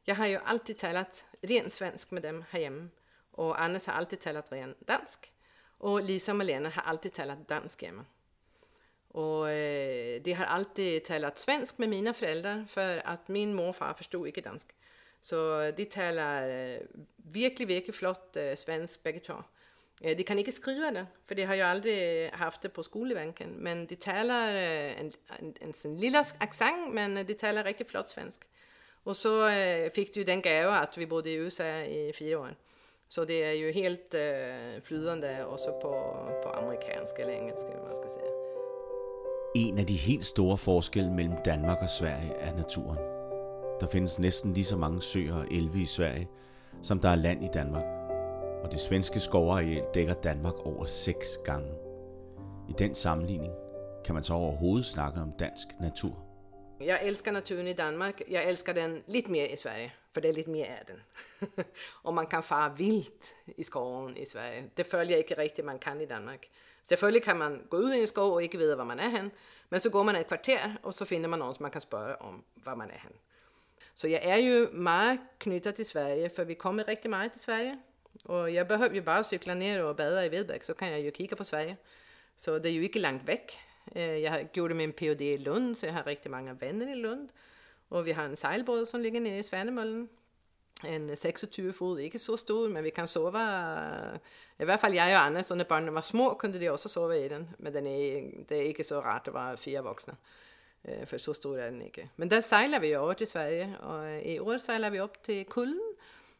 Jag 0.03 0.15
har 0.15 0.27
ju 0.27 0.39
alltid 0.45 0.77
talat 0.77 1.23
ren 1.41 1.69
svensk 1.69 2.11
med 2.11 2.23
dem 2.23 2.43
här 2.49 2.61
hemma 2.61 2.89
och 3.31 3.61
Anders 3.61 3.85
har 3.85 3.93
alltid 3.93 4.19
talat 4.19 4.51
ren 4.51 4.75
dansk. 4.79 5.33
Och 5.77 6.03
Lisa 6.03 6.31
och 6.31 6.37
Malena 6.37 6.69
har 6.69 6.81
alltid 6.81 7.13
talat 7.13 7.47
dansk 7.47 7.83
hemma. 7.83 8.05
Och 9.07 9.49
eh, 9.49 10.21
de 10.21 10.33
har 10.33 10.45
alltid 10.45 11.05
talat 11.05 11.39
svensk 11.39 11.77
med 11.77 11.89
mina 11.89 12.13
föräldrar 12.13 12.65
för 12.69 13.01
att 13.05 13.27
min 13.27 13.53
morfar 13.53 13.93
förstod 13.93 14.27
inte 14.27 14.41
dansk. 14.41 14.67
Så 15.21 15.71
de 15.71 15.85
talar 15.85 16.49
eh, 16.49 16.79
virkelig, 17.15 17.67
virkelig 17.67 17.95
flott 17.95 18.35
eh, 18.35 18.55
svensk 18.55 19.03
bägge 19.03 19.19
två. 19.19 19.43
Eh, 20.01 20.17
de 20.17 20.23
kan 20.23 20.39
inte 20.39 20.51
skriva 20.51 20.91
det, 20.91 21.05
för 21.27 21.35
de 21.35 21.43
har 21.43 21.55
ju 21.55 21.61
aldrig 21.61 22.29
haft 22.31 22.61
det 22.61 22.69
på 22.69 22.83
skolbänken. 22.83 23.49
Men 23.49 23.87
de 23.87 23.95
talar 23.95 24.53
eh, 24.53 24.99
en, 24.99 25.11
en, 25.39 25.53
en, 25.61 25.73
en 25.85 25.97
lilla 25.97 26.25
accent, 26.37 26.93
men 26.93 27.17
eh, 27.17 27.25
de 27.25 27.33
talar 27.33 27.63
riktigt 27.63 27.89
flott 27.89 28.09
svensk. 28.09 28.41
Och 29.03 29.15
så 29.15 29.49
fick 29.93 30.13
du 30.13 30.23
den 30.23 30.41
gåvan 30.41 30.83
att 30.83 30.97
vi 30.97 31.07
bodde 31.07 31.29
i 31.29 31.33
USA 31.33 31.63
i 31.65 32.13
fyra 32.19 32.39
år. 32.39 32.55
Så 33.07 33.25
det 33.25 33.43
är 33.43 33.53
ju 33.53 33.71
helt 33.71 34.15
flytande 34.83 35.45
också 35.45 35.71
på, 35.71 35.91
på 36.43 36.49
amerikanska 36.49 37.21
eller 37.21 37.33
engelska, 37.33 37.67
man 37.67 37.95
ska 37.95 38.09
säga. 38.09 38.31
En 39.55 39.79
av 39.79 39.85
de 39.85 39.93
helt 39.93 40.25
stora 40.25 40.57
skillnaderna 40.57 41.15
mellan 41.15 41.43
Danmark 41.43 41.81
och 41.81 41.89
Sverige 41.89 42.35
är 42.41 42.53
naturen. 42.53 42.97
Der 43.79 43.87
findes 43.87 44.19
næsten 44.19 44.53
lige 44.53 44.65
så 44.65 44.77
mange 44.77 45.01
søer 45.01 45.35
og 45.35 45.47
elve 45.51 45.81
i 45.81 45.85
Sverige, 45.85 46.27
som 46.81 46.99
der 46.99 47.09
er 47.09 47.15
land 47.15 47.43
i 47.43 47.47
Danmark. 47.53 47.98
Og 48.63 48.71
det 48.71 48.79
svenske 48.79 49.19
skovareal 49.19 49.83
dækker 49.93 50.13
Danmark 50.13 50.65
over 50.65 50.85
seks 50.85 51.37
gange. 51.45 51.71
I 52.69 52.73
den 52.77 52.95
sammenligning 52.95 53.53
kan 54.05 54.15
man 54.15 54.23
så 54.23 54.33
overhovedet 54.33 54.85
snakke 54.85 55.21
om 55.21 55.31
dansk 55.39 55.67
natur. 55.79 56.29
Jag 56.81 57.03
älskar 57.03 57.31
naturen 57.31 57.67
i 57.67 57.73
Danmark. 57.73 58.21
Jag 58.27 58.43
älskar 58.43 58.73
den 58.73 59.03
lite 59.07 59.31
mer 59.31 59.45
i 59.45 59.57
Sverige, 59.57 59.91
för 60.11 60.21
det 60.21 60.29
är 60.29 60.33
lite 60.33 60.49
mer 60.49 60.65
är 60.65 60.83
den. 60.87 61.01
och 62.03 62.13
man 62.13 62.27
kan 62.27 62.43
fara 62.43 62.69
vilt 62.69 63.35
i 63.57 63.63
skogen 63.63 64.17
i 64.17 64.25
Sverige. 64.25 64.69
Det 64.75 64.83
följer 64.83 65.17
inte 65.17 65.35
riktigt 65.35 65.65
man 65.65 65.79
kan 65.79 66.01
i 66.01 66.05
Danmark. 66.05 66.49
Selvfølgelig 66.83 67.23
kan 67.23 67.37
man 67.37 67.67
gå 67.69 67.77
ud 67.77 67.93
i 67.93 68.01
en 68.01 68.07
skov 68.07 68.33
og 68.33 68.43
ikke 68.43 68.57
vide, 68.57 68.75
hvor 68.75 68.85
man 68.85 68.99
er 68.99 69.09
hen, 69.09 69.31
men 69.69 69.79
så 69.79 69.89
går 69.89 70.03
man 70.03 70.15
et 70.15 70.27
kvarter, 70.27 70.77
og 70.83 70.93
så 70.93 71.05
finder 71.05 71.29
man 71.29 71.39
nogen, 71.39 71.53
som 71.53 71.63
man 71.63 71.71
kan 71.71 71.81
spørge 71.81 72.21
om, 72.21 72.43
hvor 72.55 72.75
man 72.75 72.89
er 72.89 72.99
hen. 73.03 73.11
Så 73.93 74.07
jeg 74.07 74.19
er 74.23 74.37
jo 74.37 74.67
meget 74.71 75.19
knyttet 75.39 75.75
til 75.75 75.85
Sverige, 75.85 76.29
for 76.35 76.43
vi 76.43 76.53
kommer 76.53 76.87
rigtig 76.87 77.09
meget 77.09 77.31
til 77.31 77.41
Sverige. 77.41 77.77
Och 78.23 78.49
jag 78.49 78.67
behöver 78.67 78.95
ju 78.95 79.01
bara 79.01 79.23
cykla 79.23 79.53
ner 79.53 79.83
och 79.83 79.95
bada 79.95 80.25
i 80.25 80.29
Vedbæk, 80.29 80.63
så 80.63 80.73
kan 80.73 80.91
jag 80.91 81.01
ju 81.01 81.11
kika 81.11 81.35
på 81.35 81.43
Sverige. 81.43 81.77
Så 82.35 82.59
det 82.59 82.69
är 82.69 82.73
ju 82.73 82.83
inte 82.83 82.99
långt 82.99 83.23
väck. 83.23 83.59
Eh, 83.91 84.15
jag 84.15 84.47
gjorde 84.53 84.73
min 84.73 84.91
Ph.D. 84.91 85.33
i 85.33 85.37
Lund, 85.37 85.77
så 85.77 85.85
jag 85.85 85.93
har 85.93 86.03
riktigt 86.03 86.31
många 86.31 86.53
vänner 86.53 86.91
i 86.91 86.95
Lund. 86.95 87.31
Och 87.89 88.07
vi 88.07 88.13
har 88.13 88.23
en 88.23 88.35
seilbåt 88.35 88.87
som 88.87 89.01
ligger 89.01 89.21
nere 89.21 89.37
i 89.37 89.43
Svanemöllen. 89.43 90.09
En 90.83 91.07
26 91.07 91.45
fot, 91.73 91.99
inte 91.99 92.19
så 92.19 92.37
stor, 92.37 92.69
men 92.69 92.83
vi 92.83 92.91
kan 92.91 93.07
sova, 93.07 93.75
eh, 93.75 94.19
I 94.57 94.65
varje 94.65 94.77
fall 94.77 94.93
jag 94.93 95.07
och 95.07 95.21
Anna, 95.21 95.43
så 95.43 95.55
när 95.55 95.65
barnen 95.65 95.93
var 95.93 96.01
små, 96.01 96.35
kunde 96.35 96.59
de 96.59 96.69
också 96.69 96.89
sova 96.89 97.15
i 97.15 97.29
den. 97.29 97.49
Men 97.57 97.73
den 97.73 97.87
är, 97.87 98.31
det 98.47 98.55
är 98.55 98.63
inte 98.63 98.83
så 98.83 99.01
rart 99.01 99.27
att 99.27 99.33
vara 99.33 99.57
fyra 99.57 99.81
vuxna, 99.81 100.15
eh, 100.83 101.05
för 101.05 101.17
så 101.17 101.33
stor 101.33 101.59
är 101.59 101.71
den 101.71 101.81
inte. 101.81 102.09
Men 102.15 102.29
där 102.29 102.41
seglar 102.41 102.79
vi 102.79 102.93
över 102.93 103.13
till 103.13 103.27
Sverige, 103.27 103.77
och 103.77 104.27
i 104.27 104.39
år 104.39 104.57
seglar 104.57 104.89
vi 104.89 104.99
upp 104.99 105.21
till 105.21 105.45
Kullen. 105.45 105.88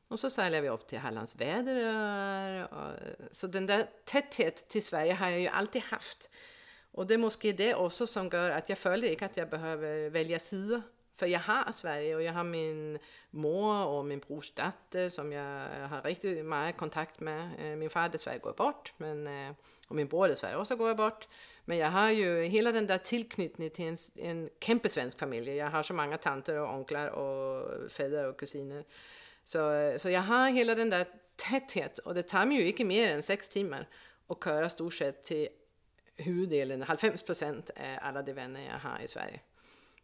Och 0.09 0.19
så 0.19 0.29
seglade 0.29 0.61
vi 0.61 0.69
upp 0.69 0.87
till 0.87 0.99
Hallands 0.99 1.35
Väderöar. 1.35 2.67
Så 3.31 3.47
den 3.47 3.65
där 3.65 3.89
täthet 4.05 4.69
till 4.69 4.85
Sverige 4.85 5.13
har 5.13 5.29
jag 5.29 5.39
ju 5.39 5.47
alltid 5.47 5.81
haft. 5.81 6.29
Och 6.91 7.07
det 7.07 7.13
är 7.13 7.17
måske 7.17 7.51
det 7.51 7.75
också 7.75 8.07
som 8.07 8.29
gör 8.33 8.49
att 8.49 8.69
jag 8.69 8.77
följer 8.77 9.11
inte 9.11 9.25
att 9.25 9.37
jag 9.37 9.49
behöver 9.49 10.09
välja 10.09 10.39
sida. 10.39 10.81
För 11.19 11.27
jag 11.27 11.39
har 11.39 11.71
Sverige 11.71 12.15
och 12.15 12.23
jag 12.23 12.33
har 12.33 12.43
min 12.43 12.99
mor 13.29 13.85
och 13.85 14.05
min 14.05 14.19
brors 14.19 14.51
dotter 14.51 15.09
som 15.09 15.31
jag 15.31 15.87
har 15.87 16.01
riktigt 16.01 16.45
mycket 16.45 16.77
kontakt 16.77 17.19
med. 17.19 17.49
Eh, 17.59 17.77
min 17.77 17.89
far 17.89 18.09
dessvärre 18.09 18.37
går 18.37 18.53
bort, 18.53 18.93
men, 18.97 19.27
eh, 19.27 19.55
och 19.87 19.95
min 19.95 20.07
bror 20.07 20.27
dessvärre 20.27 20.57
också 20.57 20.75
går 20.75 20.95
bort. 20.95 21.27
Men 21.65 21.77
jag 21.77 21.91
har 21.91 22.09
ju 22.09 22.43
hela 22.43 22.71
den 22.71 22.87
där 22.87 22.97
tillknytningen 22.97 23.73
till 23.73 23.85
en, 23.85 23.97
en 24.15 24.49
kämpesvensk 24.59 25.19
familj. 25.19 25.55
Jag 25.55 25.67
har 25.67 25.83
så 25.83 25.93
många 25.93 26.17
tanter 26.17 26.55
och 26.57 26.73
onklar 26.73 27.07
och 27.07 27.91
fäder 27.91 28.27
och 28.27 28.39
kusiner. 28.39 28.83
Så, 29.49 29.93
så 29.97 30.09
jag 30.09 30.21
har 30.21 30.49
hela 30.49 30.75
den 30.75 30.89
där 30.89 31.07
täthet 31.35 31.99
och 31.99 32.13
det 32.13 32.23
tar 32.23 32.45
mig 32.45 32.57
ju 32.57 32.67
inte 32.67 32.83
mer 32.83 33.11
än 33.11 33.23
sex 33.23 33.47
timmar 33.47 33.87
att 34.27 34.43
köra 34.43 34.69
stort 34.69 34.93
sett 34.93 35.23
till 35.23 35.47
huvuddelen, 36.15 36.85
90 37.03 37.25
procent 37.25 37.69
är 37.75 37.97
alla 37.97 38.21
de 38.21 38.33
vänner 38.33 38.65
jag 38.65 38.89
har 38.89 38.99
i 38.99 39.07
Sverige. 39.07 39.39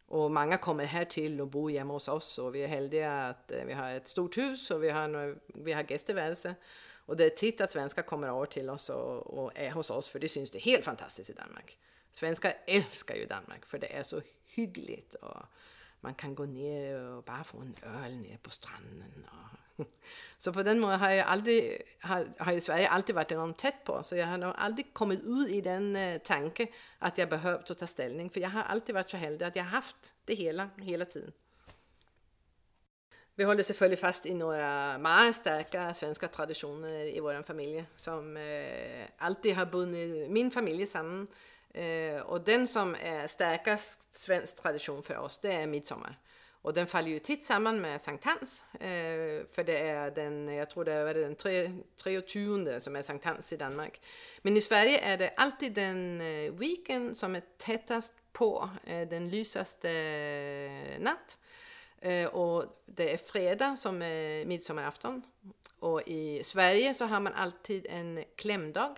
Och 0.08 0.32
många 0.32 0.58
kommer 0.58 0.86
här 0.86 1.06
till 1.06 1.42
och 1.42 1.48
bor 1.48 1.70
hemma 1.70 1.94
hos 1.94 2.08
oss 2.08 2.40
och 2.40 2.56
vi 2.56 2.64
är 2.64 2.68
heldiga 2.68 3.22
att 3.22 3.52
eh, 3.52 3.66
vi 3.66 3.74
har 3.74 3.92
ett 3.92 4.08
stort 4.08 4.38
hus 4.38 4.72
och 4.72 4.84
vi 4.84 4.90
har, 4.90 5.38
vi 5.64 5.74
har 5.74 5.86
gästevärelse. 5.92 6.56
Och 7.06 7.18
det 7.18 7.25
är 7.25 7.30
titt 7.30 7.62
att 7.62 7.72
svenskar 7.72 8.02
kommer 8.02 8.28
över 8.28 8.46
till 8.46 8.70
oss 8.70 8.90
och, 8.90 9.28
och, 9.28 9.52
är 9.56 9.72
hos 9.72 9.90
oss 9.90 10.10
för 10.10 10.20
det 10.20 10.28
syns 10.28 10.52
det 10.52 10.60
helt 10.60 10.86
fantastiskt 10.86 11.30
i 11.30 11.34
Danmark. 11.34 11.78
Svenskar 12.12 12.58
älskar 12.68 13.16
ju 13.16 13.25
Danmark 13.25 13.66
för 13.66 13.78
det 13.78 13.98
är 13.98 14.04
så 14.04 14.22
hyggligt 14.46 15.14
och 15.14 15.42
man 16.06 16.16
kan 16.16 16.36
gå 16.36 16.46
ner 16.46 16.96
och 16.96 17.24
bara 17.24 17.44
få 17.44 17.58
en 17.58 17.76
öl 17.84 18.18
nere 18.18 18.38
på 18.38 18.50
stranden. 18.50 19.26
Och 19.78 19.86
så 20.38 20.54
på 20.54 20.64
den 20.64 20.80
måten 20.80 21.00
har 21.00 21.10
jag 21.10 21.28
aldrig, 21.28 21.82
har, 22.00 22.28
har 22.38 22.60
Sverige 22.60 22.88
alltid 22.88 23.16
varit 23.16 23.32
enormt 23.32 23.58
tätt 23.58 23.84
på, 23.84 24.04
så 24.04 24.16
jag 24.16 24.28
har 24.28 24.38
nog 24.38 24.54
aldrig 24.58 24.94
kommit 24.94 25.22
ut 25.24 25.50
i 25.50 25.62
den 25.62 25.96
øh, 25.96 26.16
eh, 26.60 26.68
att 27.00 27.18
jag 27.18 27.30
behövt 27.30 27.72
att 27.72 27.78
ta 27.78 27.88
ställning, 27.88 28.30
för 28.30 28.40
jag 28.40 28.50
har 28.50 28.64
alltid 28.64 28.96
varit 28.96 29.10
så 29.10 29.18
heldig 29.18 29.46
att 29.46 29.56
jag 29.56 29.64
har 29.64 29.72
haft 29.72 30.14
det 30.26 30.36
hela, 30.36 30.70
hela 30.78 31.06
tiden. 31.06 31.32
Vi 33.38 33.44
håller 33.44 33.64
självklart 33.64 34.00
fast 34.00 34.26
i 34.26 34.34
några 34.34 34.94
øh, 34.94 35.02
mycket 35.02 35.36
starka 35.36 35.94
svenska 35.94 36.28
traditioner 36.28 37.16
i 37.16 37.20
vår 37.20 37.42
familj 37.44 37.84
som 37.96 38.38
øh, 38.38 38.44
eh, 38.44 39.08
alltid 39.20 39.54
har 39.54 39.66
bundit 39.66 40.32
min 40.32 40.52
familj 40.52 40.86
samman 40.86 41.28
Eh, 41.75 42.22
och 42.22 42.41
den 42.41 42.67
som 42.67 42.96
är 43.01 43.27
starkast 43.27 44.15
svensk 44.15 44.62
tradition 44.62 45.03
för 45.03 45.17
oss, 45.17 45.38
det 45.38 45.53
är 45.53 45.67
midsommar. 45.67 46.20
Och 46.62 46.74
den 46.74 46.88
faller 46.88 47.10
ju 47.10 47.20
titt 47.20 47.46
samman 47.46 47.82
med 47.82 48.01
Sankt 48.01 48.25
Hans, 48.25 48.63
eh, 48.74 49.46
för 49.51 49.63
det 49.63 49.77
är 49.77 50.12
den, 50.12 50.48
jag 50.48 50.70
tror 50.70 50.86
det 50.86 50.94
är 50.94 51.13
den 51.13 51.36
23 52.03 52.79
som 52.79 52.96
är 52.96 53.01
Sankt 53.01 53.25
Hans 53.25 53.53
i 53.53 53.58
Danmark. 53.58 54.01
Men 54.41 54.58
i 54.58 54.62
Sverige 54.62 55.00
är 55.00 55.17
det 55.17 55.34
alltid 55.38 55.74
den 55.74 56.22
eh, 56.22 56.53
weekend 56.53 57.17
som 57.17 57.36
är 57.36 57.41
tättast 57.58 58.13
på, 58.32 58.70
eh, 58.84 59.08
den 59.08 59.29
lysaste 59.29 59.91
eh, 59.91 61.01
natt. 61.01 61.38
Eh, 62.01 62.27
och 62.27 62.65
det 62.86 63.13
är 63.13 63.17
fredag 63.17 63.75
som 63.75 64.01
är 64.01 64.46
midsommarafton. 64.46 65.22
Och 65.79 66.01
i 66.08 66.44
Sverige 66.44 66.94
så 66.94 67.05
har 67.05 67.20
man 67.20 67.34
alltid 67.34 67.86
en 67.89 68.24
klämdag, 68.36 68.96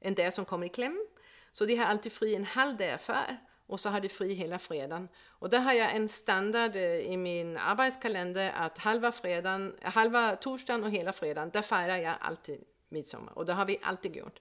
en 0.00 0.14
dag 0.14 0.34
som 0.34 0.44
kommer 0.44 0.66
i 0.66 0.68
kläm. 0.68 1.06
Så 1.52 1.64
de 1.64 1.76
har 1.76 1.86
alltid 1.86 2.12
fri 2.12 2.34
en 2.34 2.44
halv 2.44 2.76
dag 2.76 3.00
för 3.00 3.36
och 3.66 3.80
så 3.80 3.90
har 3.90 4.00
de 4.00 4.08
fri 4.08 4.34
hela 4.34 4.58
fredagen. 4.58 5.08
Och 5.28 5.50
där 5.50 5.60
har 5.60 5.72
jag 5.72 5.94
en 5.96 6.08
standard 6.08 6.76
eh, 6.76 6.96
i 6.96 7.16
min 7.16 7.56
arbetskalender 7.56 8.52
att 8.56 8.78
halva, 8.78 9.12
fredagen, 9.12 9.76
halva 9.82 10.36
torsdagen 10.36 10.84
och 10.84 10.90
hela 10.90 11.12
fredagen, 11.12 11.50
där 11.50 11.62
firar 11.62 11.96
jag 11.96 12.14
alltid 12.20 12.64
midsommar. 12.88 13.38
Och 13.38 13.46
det 13.46 13.52
har 13.52 13.66
vi 13.66 13.78
alltid 13.82 14.16
gjort. 14.16 14.40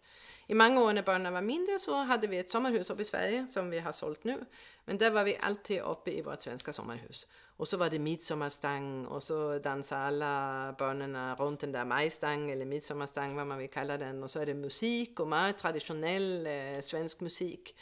I 0.52 0.54
många 0.54 0.82
år 0.82 0.94
när 0.94 1.04
barnen 1.04 1.34
var 1.34 1.42
mindre 1.42 1.80
så 1.80 1.96
hade 1.96 2.28
vi 2.28 2.38
ett 2.38 2.52
sommarhus 2.52 2.90
uppe 2.90 3.02
i 3.02 3.06
Sverige 3.06 3.48
som 3.48 3.70
vi 3.70 3.80
har 3.80 3.92
sålt 3.92 4.24
nu. 4.24 4.46
Men 4.86 4.98
där 4.98 5.12
var 5.12 5.24
vi 5.24 5.38
alltid 5.38 5.82
uppe 5.82 6.12
i 6.12 6.22
vårt 6.22 6.42
svenska 6.42 6.74
sommarhus. 6.74 7.28
Och 7.58 7.68
så 7.68 7.78
var 7.78 7.90
det 7.90 8.00
midsommarstang 8.00 9.06
och 9.06 9.24
så 9.24 9.60
dansade 9.60 10.02
alla 10.02 10.76
barnen 10.80 11.36
runt 11.36 11.60
den 11.60 11.72
där 11.72 11.86
majstang 11.86 12.52
eller 12.52 12.66
midsommarstang 12.66 13.36
vad 13.36 13.48
man 13.48 13.58
vill 13.58 13.70
kalla 13.70 13.98
den. 13.98 14.24
Och 14.24 14.30
så 14.30 14.40
är 14.40 14.46
det 14.46 14.54
musik 14.54 15.20
och 15.20 15.28
mycket 15.28 15.58
traditionell 15.58 16.48
eh, 16.48 16.76
øh, 16.78 16.84
svensk 16.84 17.22
musik. 17.22 17.76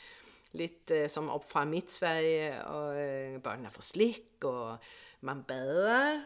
Lite 0.52 0.96
eh, 0.96 1.04
øh, 1.04 1.10
som 1.10 1.30
upp 1.30 1.52
från 1.52 1.70
mitt 1.70 1.92
Sverige 1.92 2.66
och 2.66 2.96
eh, 2.96 3.34
øh, 3.34 3.42
barnen 3.42 3.72
får 3.72 3.82
slick 3.82 4.44
och 4.44 4.78
man 5.22 5.44
badar. 5.44 6.22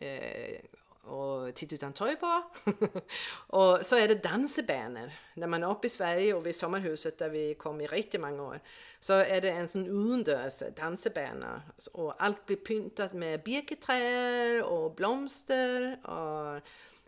Eh, 0.00 0.60
och 1.06 1.54
titt 1.54 1.72
utan 1.72 1.92
tröja 1.92 2.16
på. 2.16 2.42
och 3.56 3.86
så 3.86 3.96
är 3.96 4.08
det 4.08 4.22
dansebanor. 4.22 5.12
När 5.34 5.46
man 5.46 5.62
är 5.62 5.70
uppe 5.70 5.86
i 5.86 5.90
Sverige 5.90 6.34
och 6.34 6.46
vid 6.46 6.56
sommarhuset 6.56 7.18
där 7.18 7.28
vi 7.28 7.54
kom 7.54 7.80
i 7.80 7.86
riktigt 7.86 8.20
många 8.20 8.42
år 8.42 8.60
så 9.00 9.12
är 9.12 9.40
det 9.40 9.50
en 9.50 9.68
sån 9.68 9.86
udendörs 9.88 10.62
dansebana 10.76 11.62
och 11.92 12.22
allt 12.22 12.46
blir 12.46 12.56
pyntat 12.56 13.12
med 13.12 13.42
birketräd 13.42 14.62
och 14.62 14.94
blomster 14.94 16.06
och 16.06 16.62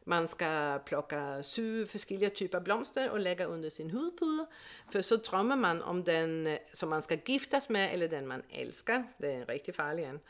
man 0.08 0.28
ska 0.28 0.80
plocka 0.84 1.42
sju 1.42 1.86
olika 2.10 2.30
typer 2.30 2.58
av 2.58 2.64
blomster 2.64 3.10
och 3.10 3.20
lägga 3.20 3.44
under 3.44 3.70
sin 3.70 3.90
hudpuder. 3.90 4.46
För 4.90 5.02
så 5.02 5.16
drömmer 5.16 5.56
man 5.56 5.82
om 5.82 6.04
den 6.04 6.58
som 6.72 6.90
man 6.90 7.02
ska 7.02 7.16
giftas 7.24 7.68
med 7.68 7.94
eller 7.94 8.08
den 8.08 8.26
man 8.26 8.42
älskar. 8.50 9.04
Det 9.18 9.32
är 9.32 9.40
en 9.40 9.46
riktigt 9.46 9.76
farlig 9.76 10.04
en. 10.04 10.20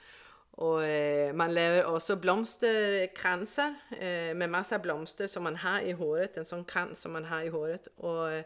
Och 0.59 0.85
eh, 0.85 1.33
man 1.33 1.55
laver 1.55 1.87
också 1.87 2.17
blomsterkransar 2.17 3.75
eh, 3.91 4.35
med 4.35 4.50
massa 4.50 4.79
blomster 4.79 5.27
som 5.27 5.43
man 5.43 5.57
har 5.57 5.81
i 5.81 5.93
håret, 5.93 6.37
en 6.37 6.45
sån 6.45 6.65
krans 6.65 7.00
som 7.00 7.12
man 7.12 7.25
har 7.25 7.43
i 7.43 7.49
håret. 7.49 7.87
Och 7.97 8.33
eh, 8.33 8.45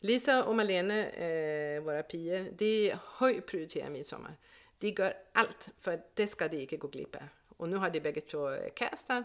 Lisa 0.00 0.44
och 0.44 0.56
Malene, 0.56 1.06
eh, 1.06 1.82
våra 1.82 2.02
pior, 2.02 2.50
de 2.58 2.94
högprioriterar 3.18 3.90
midsommar. 3.90 4.36
De 4.78 4.88
gör 4.88 5.14
allt 5.32 5.68
för 5.80 6.00
det 6.14 6.26
ska 6.26 6.48
de 6.48 6.60
inte 6.60 6.76
gå 6.76 6.88
glippa. 6.88 7.18
Och 7.56 7.68
nu 7.68 7.76
har 7.76 7.90
de 7.90 8.00
bägge 8.00 8.20
två 8.20 8.50
eh, 8.50 8.72
kästar 8.78 9.24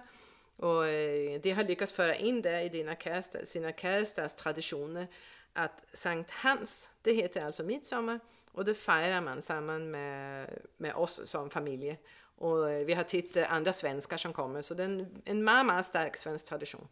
och 0.56 0.88
eh, 0.88 1.42
de 1.42 1.52
har 1.52 1.64
lyckats 1.64 1.94
föra 1.94 2.16
in 2.16 2.42
det 2.42 2.62
i 2.62 2.70
dina 2.70 2.96
kästar, 2.96 3.46
sina 3.46 3.72
kästars 3.72 4.34
traditioner 4.34 5.08
att 5.54 5.86
Sankt 5.94 6.32
Hans, 6.32 6.90
det 7.02 7.14
heter 7.14 7.46
alltså 7.46 7.64
midsommar 7.64 8.20
och 8.52 8.66
det 8.66 8.74
firar 8.74 9.22
man 9.22 9.42
samman 9.42 9.92
med, 9.92 10.50
med 10.78 10.96
oss 10.96 11.22
som 11.26 11.50
familj. 11.50 11.98
Och 12.38 12.72
eh, 12.72 12.86
vi 12.86 12.94
har 12.94 13.04
tittat 13.04 13.38
eh, 13.38 13.54
andra 13.54 13.74
svenskar 13.74 14.18
som 14.18 14.34
kommer, 14.34 14.62
så 14.62 14.74
det 14.74 14.84
är 14.84 15.08
en, 15.26 15.44
mamma 15.44 15.74
mycket 15.74 15.84
stark 15.84 16.18
svensk 16.18 16.46
tradition. 16.46 16.88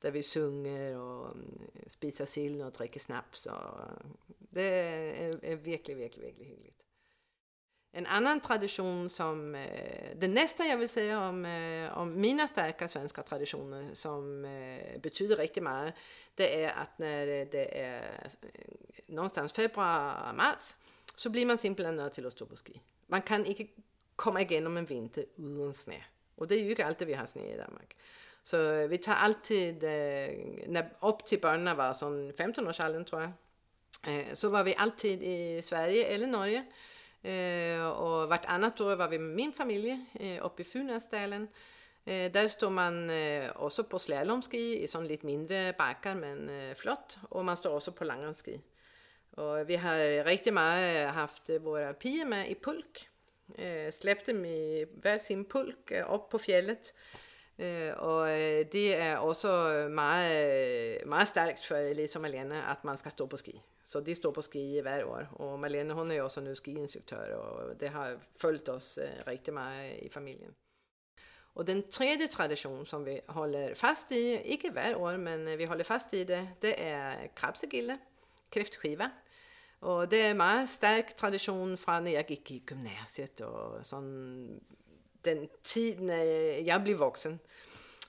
Där 0.00 0.10
vi 0.10 0.22
sjunger 0.22 0.98
och 0.98 1.26
mm, 1.26 1.60
spisar 1.86 2.26
sill 2.26 2.62
och 2.62 2.72
dricker 2.72 3.00
snaps. 3.00 3.46
Och 3.46 3.52
mm, 3.52 4.16
det 4.38 4.62
är, 4.62 5.44
är 5.44 5.56
verkligen, 5.56 6.00
verkligen, 6.00 6.28
verkligen 6.28 6.50
hyggligt. 6.50 6.82
En 7.92 8.06
annan 8.06 8.40
tradition 8.40 9.10
som, 9.10 9.54
eh, 9.54 10.16
det 10.16 10.28
nästa 10.28 10.64
jag 10.64 10.76
vill 10.76 10.88
säga 10.88 11.28
om, 11.28 11.44
om 11.94 12.20
mina 12.20 12.48
starka 12.48 12.88
svenska 12.88 13.22
traditioner 13.22 13.90
som 13.92 14.42
betyder 15.02 15.36
riktigt 15.36 15.62
mycket, 15.62 15.94
det 16.34 16.64
är 16.64 16.72
att 16.72 16.98
när 16.98 17.26
det 17.26 17.80
är 17.80 18.28
någonstans 19.06 19.52
februari, 19.52 20.36
mars, 20.36 20.74
så 21.16 21.30
blir 21.30 21.46
man 21.46 21.58
simpelthen 21.58 21.96
nöjd 21.96 22.12
till 22.12 22.26
att 22.26 22.32
stå 22.32 22.46
på 22.46 22.56
ski. 22.56 22.80
Man 23.06 23.22
kan 23.22 23.46
inte 23.46 23.66
komma 24.16 24.40
igenom 24.40 24.76
en 24.76 24.84
vinter 24.84 25.24
utan 25.36 25.74
snö. 25.74 26.00
Och 26.34 26.48
det 26.48 26.54
är 26.54 26.58
ju 26.58 26.70
inte 26.70 26.86
alltid 26.86 27.08
vi 27.08 27.14
har 27.14 27.26
snö 27.26 27.42
i 27.42 27.56
Danmark. 27.56 27.96
Så 28.46 28.86
vi 28.86 28.98
tar 28.98 29.14
alltid, 29.14 29.84
eh, 29.84 30.28
øh, 30.28 30.68
när, 30.68 30.84
upp 31.02 31.24
till 31.24 31.40
barnen 31.40 31.76
var 31.76 31.92
sån 31.92 32.32
15-årsåldern 32.32 33.04
tror 33.04 33.20
jag, 33.20 33.32
eh, 34.06 34.18
øh, 34.18 34.34
så 34.34 34.48
var 34.48 34.62
vi 34.62 34.74
alltid 34.78 35.22
i 35.22 35.62
Sverige 35.62 36.04
eller 36.06 36.26
Norge. 36.26 36.64
Øh, 37.24 37.76
eh, 37.76 37.86
och 37.86 38.28
vartannat 38.28 38.80
år 38.80 38.94
var 38.96 39.08
vi 39.08 39.18
med 39.18 39.34
min 39.34 39.52
familj 39.52 39.98
uppe 40.42 40.62
i 40.62 40.64
Funäsdalen. 40.64 41.48
Där 42.06 42.48
står 42.48 42.70
man 42.70 43.10
också 43.54 43.82
på 43.82 43.98
slalomski 43.98 44.82
i 44.82 44.86
sån 44.86 45.06
lite 45.06 45.26
mindre 45.26 45.72
backar 45.78 46.14
men 46.14 46.50
flott. 46.76 47.18
Och 47.30 47.44
man 47.44 47.56
står 47.56 47.74
också 47.74 47.92
på 47.92 48.04
langrendsski. 48.04 48.60
Och 49.30 49.68
vi 49.68 49.76
har 49.76 50.24
riktigt 50.24 50.54
mycket 50.54 51.10
haft 51.10 51.50
våra 51.60 51.92
piger 51.92 52.24
med 52.24 52.50
i 52.50 52.54
pulk. 52.54 53.08
Øh, 53.58 53.92
Släppte 53.92 54.32
dem 54.32 54.44
i 54.44 54.84
var 55.02 55.18
sin 55.18 55.44
pulk 55.44 55.92
øh, 55.92 56.14
upp 56.14 56.28
på 56.30 56.38
fjället. 56.38 56.92
Øh, 57.58 57.92
øh, 58.28 58.64
det 58.72 58.96
är 58.96 59.16
också 59.16 59.48
mycket 59.88 61.28
starkt 61.28 61.66
för 61.66 61.74
for 61.74 61.76
Elise 61.76 62.18
och 62.18 62.22
Malene, 62.22 62.62
att 62.62 62.84
man 62.84 62.98
ska 62.98 63.10
stå 63.10 63.26
på 63.26 63.36
ski. 63.36 63.62
Så 63.84 64.00
de 64.00 64.14
står 64.14 64.30
på 64.30 64.42
ski 64.42 64.80
varje 64.84 65.04
år. 65.04 65.28
och 65.32 65.58
Malene 65.58 65.94
hon 65.94 66.10
är 66.10 66.14
ju 66.14 66.22
också 66.22 66.40
nu 66.40 66.54
skiinstruktör 66.54 67.30
och 67.30 67.76
det 67.76 67.88
har 67.88 68.18
följt 68.36 68.68
oss 68.68 68.98
riktigt 69.26 69.54
mycket 69.54 70.02
i 70.02 70.08
familjen. 70.08 70.54
Och 71.56 71.64
den 71.64 71.82
tredje 71.82 72.28
tradition 72.28 72.86
som 72.86 73.04
vi 73.04 73.20
håller 73.26 73.74
fast 73.74 74.12
i, 74.12 74.40
inte 74.44 74.70
varje 74.70 74.94
år, 74.94 75.16
men 75.16 75.58
vi 75.58 75.64
håller 75.64 75.84
fast 75.84 76.14
i 76.14 76.24
det, 76.24 76.48
det 76.60 76.84
är 76.84 77.30
krabsegille, 77.34 77.98
kräftskiva. 78.50 79.10
Och 79.80 80.08
det 80.08 80.22
är 80.22 80.30
en 80.30 80.36
mycket 80.36 80.70
stark 80.70 81.16
tradition 81.16 81.76
från 81.76 82.04
när 82.04 82.10
jag 82.10 82.30
gick 82.30 82.50
i 82.50 82.62
gymnasiet 82.70 83.40
och 83.40 83.86
sån 83.86 84.60
den 85.22 85.48
tid 85.62 86.00
när 86.00 86.24
jag 86.60 86.82
blev 86.82 86.96
vuxen. 86.96 87.38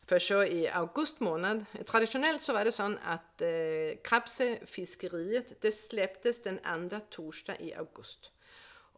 För 0.05 0.19
så 0.19 0.43
i 0.43 0.67
august 0.67 1.19
månad, 1.19 1.65
traditionellt 1.85 2.41
så 2.41 2.53
var 2.53 2.65
det 2.65 2.71
så 2.71 2.95
att 3.03 3.41
eh, 3.41 4.01
krabsefiskeriet 4.03 5.61
det 5.61 5.71
släpptes 5.71 6.43
den 6.43 6.59
andra 6.63 6.99
torsdag 6.99 7.55
i 7.59 7.73
august. 7.73 8.31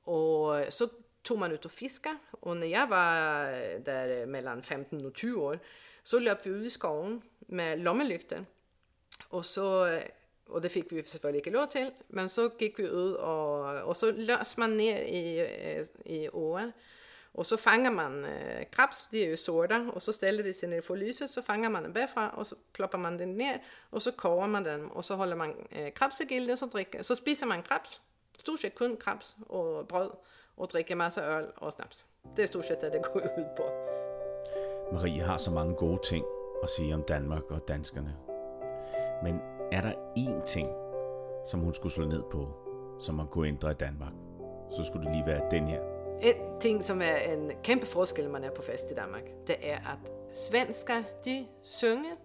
Och 0.03 0.73
så 0.73 0.87
tog 1.21 1.39
man 1.39 1.51
ut 1.51 1.65
och 1.65 1.71
fiskade 1.71 2.17
och 2.31 2.57
när 2.57 2.67
jag 2.67 2.87
var 2.87 3.45
där 3.79 4.25
mellan 4.25 4.61
15 4.61 5.05
och 5.05 5.17
20 5.17 5.41
år 5.41 5.59
så 6.03 6.19
löp 6.19 6.45
vi 6.45 6.49
ut 6.49 6.67
i 6.67 6.69
skogen 6.69 7.21
med 7.39 7.79
lommelyktor. 7.79 8.45
Och 9.27 9.45
så 9.45 9.99
och 10.49 10.61
det 10.61 10.69
fick 10.69 10.91
vi 10.91 11.03
selvfølgelig 11.03 11.47
inte 11.47 11.59
lov 11.59 11.67
till, 11.67 11.91
men 12.07 12.29
så 12.29 12.49
gick 12.59 12.79
vi 12.79 12.83
ut 12.83 13.15
och, 13.15 13.81
och 13.83 13.95
så 13.95 14.11
lös 14.11 14.57
man 14.57 14.69
ner 14.69 14.97
i, 14.97 15.39
øh, 15.39 15.85
i 16.05 16.29
åar 16.29 16.71
och 17.33 17.45
så 17.45 17.57
fångar 17.57 17.91
man 17.91 18.25
øh, 18.25 18.59
eh, 18.59 18.65
krabs, 18.71 19.07
de 19.11 19.23
är 19.23 19.29
ju 19.29 19.37
sorda, 19.37 19.89
och 19.93 20.01
så 20.01 20.11
ställer 20.11 20.43
de 20.43 20.53
sig 20.53 20.69
ner 20.69 20.81
får 20.81 20.95
lyset, 20.95 21.29
så 21.29 21.41
fångar 21.41 21.69
man 21.69 21.83
den 21.83 21.93
bärfra 21.93 22.29
och 22.29 22.47
så 22.47 22.55
ploppar 22.73 22.97
man 22.97 23.19
den 23.19 23.37
ner 23.37 23.57
och 23.89 24.01
så 24.01 24.11
kovar 24.11 24.47
man 24.47 24.65
den 24.65 24.91
och 24.91 25.05
så 25.05 25.15
håller 25.15 25.35
man 25.35 25.53
øh, 25.71 25.85
eh, 25.85 25.93
krabsegilde 25.93 26.53
och 26.53 26.59
så 26.59 26.65
dricker, 26.65 27.01
så 27.03 27.15
spiser 27.15 27.45
man 27.45 27.63
krabs, 27.63 28.01
stort 28.39 28.59
sett 28.59 28.75
kun 28.75 28.97
krabs 28.97 29.37
och 29.47 29.85
bröd 29.87 30.11
och 30.55 30.67
dricker 30.67 30.95
massa 30.95 31.21
öl 31.21 31.45
och 31.57 31.73
snaps. 31.73 32.05
Det 32.35 32.43
är 32.43 32.47
stort 32.47 32.65
sett 32.65 32.81
det 32.81 32.89
det 32.89 33.13
går 33.13 33.23
ut 33.23 33.55
på. 33.57 33.63
Marie 34.93 35.23
har 35.23 35.37
så 35.37 35.51
många 35.51 35.73
goda 35.73 36.03
ting 36.03 36.23
att 36.63 36.69
säga 36.69 36.95
om 36.95 37.03
Danmark 37.07 37.51
och 37.51 37.65
danskarna. 37.67 38.11
Men 39.23 39.58
är 39.71 39.81
det 39.81 39.95
én 40.15 40.41
ting, 40.45 40.67
som 41.45 41.61
hon 41.61 41.73
skulle 41.73 41.91
slå 41.91 42.05
ned 42.05 42.23
på, 42.31 42.47
som 42.99 43.15
man 43.15 43.27
kunne 43.27 43.49
ändra 43.49 43.71
i 43.71 43.73
Danmark, 43.73 44.13
så 44.71 44.83
skulle 44.83 45.05
det 45.05 45.11
lige 45.11 45.25
være 45.25 45.49
den 45.51 45.67
her. 45.67 45.81
En 46.21 46.59
ting 46.59 46.83
som 46.83 47.01
är 47.01 47.33
en 47.33 47.51
kæmpe 47.63 47.85
forskel, 47.85 48.23
när 48.25 48.31
man 48.31 48.43
är 48.43 48.49
på 48.49 48.61
fest 48.61 48.91
i 48.91 48.95
Danmark, 48.95 49.23
det 49.47 49.71
är 49.71 49.77
att 49.77 50.35
svenskar, 50.35 51.03
de 51.25 51.47
synger, 51.63 52.15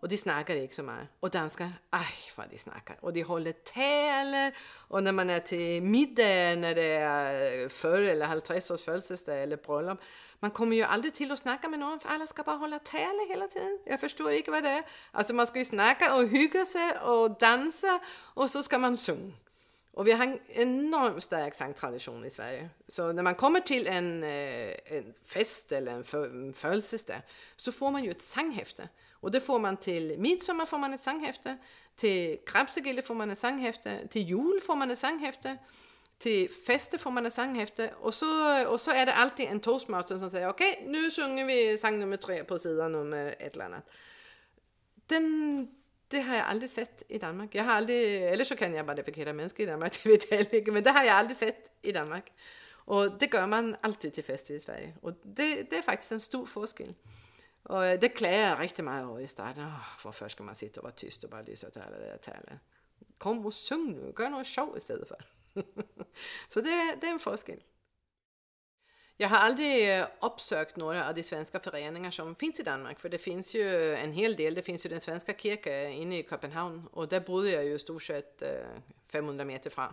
och 0.00 0.08
de 0.08 0.16
snackar 0.16 0.56
inte 0.56 0.74
så 0.74 0.82
mycket. 0.82 1.08
Och 1.20 1.30
danskar, 1.30 1.72
aj 1.90 2.32
vad 2.36 2.50
de 2.50 2.58
snackar. 2.58 2.98
Och 3.00 3.12
de 3.12 3.22
håller 3.22 3.52
tal. 3.52 4.52
Och 4.88 5.02
när 5.02 5.12
man 5.12 5.30
är 5.30 5.38
till 5.38 5.82
middag, 5.82 6.56
när 6.56 6.74
det 6.74 6.82
är 6.82 7.68
förr 7.68 8.02
eller 8.02 8.40
50 8.40 8.72
års 8.72 8.82
födelsedag 8.82 9.42
eller 9.42 9.56
bröllop, 9.56 10.00
man 10.40 10.50
kommer 10.50 10.76
ju 10.76 10.82
aldrig 10.82 11.14
till 11.14 11.32
att 11.32 11.38
snacka 11.38 11.68
med 11.68 11.78
någon 11.78 12.00
för 12.00 12.08
alla 12.08 12.26
ska 12.26 12.42
bara 12.42 12.56
hålla 12.56 12.78
tal 12.78 13.28
hela 13.28 13.48
tiden. 13.48 13.78
Jag 13.84 14.00
förstår 14.00 14.32
inte 14.32 14.50
vad 14.50 14.62
det 14.62 14.68
är. 14.68 14.84
Alltså 15.10 15.34
man 15.34 15.46
ska 15.46 15.58
ju 15.58 15.64
snacka 15.64 16.16
och 16.16 16.28
hygga 16.28 16.66
sig 16.66 16.98
och 16.98 17.38
dansa 17.38 18.00
och 18.34 18.50
så 18.50 18.62
ska 18.62 18.78
man 18.78 18.96
sjunga. 18.96 19.32
Och 19.96 20.06
vi 20.06 20.12
har 20.12 20.26
en 20.26 20.38
enormt 20.48 21.22
stark 21.22 21.54
sångtradition 21.54 22.24
i 22.24 22.30
Sverige. 22.30 22.68
Så 22.88 23.12
när 23.12 23.22
man 23.22 23.34
kommer 23.34 23.60
till 23.60 23.86
en, 23.86 24.22
eh, 24.22 24.70
en 24.84 25.14
fest 25.24 25.72
eller 25.72 25.92
en 25.92 26.52
födelsedag 26.52 27.22
så 27.56 27.72
får 27.72 27.90
man 27.90 28.04
ju 28.04 28.10
ett 28.10 28.20
sånghäfte. 28.20 28.88
Och 29.12 29.30
det 29.30 29.40
får 29.40 29.58
man 29.58 29.76
till 29.76 30.18
midsommar 30.18 30.66
får 30.66 30.78
man 30.78 30.94
ett 30.94 31.02
sanghäfte, 31.02 31.56
till 31.96 32.38
krabsegille 32.46 33.02
får 33.02 33.14
man 33.14 33.30
ett 33.30 33.38
sanghäfte, 33.38 34.08
till 34.08 34.22
jul 34.22 34.60
får 34.60 34.76
man 34.76 34.90
ett 34.90 34.98
sanghäfte, 34.98 35.56
till 36.18 36.50
fester 36.50 36.98
får 36.98 37.10
man 37.10 37.26
ett 37.26 37.34
sånghäfte 37.34 37.94
och 38.00 38.14
så, 38.14 38.26
och 38.68 38.80
så 38.80 38.90
är 38.90 39.06
det 39.06 39.14
alltid 39.14 39.46
en 39.46 39.60
toastmaster 39.60 40.18
som 40.18 40.30
säger 40.30 40.48
okej, 40.48 40.72
okay, 40.72 40.88
nu 40.88 41.10
sjunger 41.10 41.44
vi 41.44 41.78
sång 41.78 41.98
nummer 41.98 42.16
tre 42.16 42.44
på 42.44 42.58
sidan 42.58 42.92
nummer 42.92 43.36
ett 43.38 43.54
eller 43.54 43.64
annat. 43.64 43.90
Den, 45.06 45.68
det 46.08 46.20
har 46.20 46.36
jag 46.36 46.46
aldrig 46.46 46.70
sett 46.70 47.02
i 47.08 47.18
Danmark. 47.18 47.54
Jag 47.54 47.64
har 47.64 47.72
aldrig, 47.72 48.22
eller 48.22 48.44
så 48.44 48.56
kan 48.56 48.74
jag 48.74 48.86
bara 48.86 48.96
defekera 48.96 49.32
människor 49.32 49.60
i 49.60 49.66
Danmark, 49.66 50.00
det 50.02 50.08
vet 50.08 50.30
jag 50.30 50.40
inte. 50.40 50.72
Men 50.72 50.82
det 50.82 50.90
har 50.90 51.04
jag 51.04 51.14
aldrig 51.14 51.36
sett 51.36 51.70
i 51.82 51.92
Danmark. 51.92 52.32
Och 52.86 53.18
det 53.18 53.34
gör 53.34 53.46
man 53.46 53.76
alltid 53.80 54.14
till 54.14 54.24
fester 54.24 54.54
i 54.54 54.60
Sverige. 54.60 54.94
Och 55.02 55.12
det, 55.22 55.62
det 55.70 55.78
är 55.78 55.82
faktiskt 55.82 56.12
en 56.12 56.20
stor 56.20 56.46
forskel. 56.46 56.94
Och 57.68 57.84
øh, 57.84 58.00
det 58.00 58.08
klär 58.08 58.48
jag 58.48 58.60
riktigt 58.60 58.84
mycket 58.84 59.04
av 59.04 59.20
i 59.20 59.26
starten. 59.26 59.64
Oh, 59.64 60.04
varför 60.04 60.28
ska 60.28 60.42
man 60.42 60.54
sitta 60.54 60.80
och 60.80 60.84
vara 60.84 60.92
tyst 60.92 61.24
och 61.24 61.30
bara 61.30 61.42
lyssna 61.42 61.70
till 61.70 61.82
alla 61.82 61.98
det 61.98 62.06
där 62.06 62.16
talet? 62.16 62.60
Kom 63.18 63.46
och 63.46 63.54
sjung 63.54 63.92
nu, 63.92 64.12
gör 64.18 64.30
något 64.30 64.46
show 64.46 64.76
istället 64.76 65.08
för. 65.08 65.24
så 66.48 66.60
det, 66.60 66.96
det 67.00 67.06
är 67.06 67.10
en 67.10 67.18
forskel. 67.18 67.62
Jag 69.18 69.28
har 69.28 69.38
aldrig 69.38 69.98
eh, 69.98 70.06
uppsökt 70.20 70.76
några 70.76 71.08
av 71.08 71.14
de 71.14 71.22
svenska 71.22 71.60
föreningar 71.60 72.10
som 72.10 72.34
finns 72.34 72.60
i 72.60 72.62
Danmark, 72.62 73.00
för 73.00 73.08
det 73.08 73.18
finns 73.18 73.54
ju 73.54 73.94
en 73.94 74.12
hel 74.12 74.36
del. 74.36 74.54
Det 74.54 74.62
finns 74.62 74.86
ju 74.86 74.90
den 74.90 75.00
svenska 75.00 75.34
kyrkan 75.34 75.74
inne 75.74 76.18
i 76.18 76.22
Köpenhamn 76.22 76.86
och 76.92 77.08
där 77.08 77.20
bodde 77.20 77.50
jag 77.50 77.64
ju 77.64 77.78
stort 77.78 78.02
sett 78.02 78.42
500 79.12 79.42
eh, 79.42 79.46
meter 79.46 79.70
från. 79.70 79.92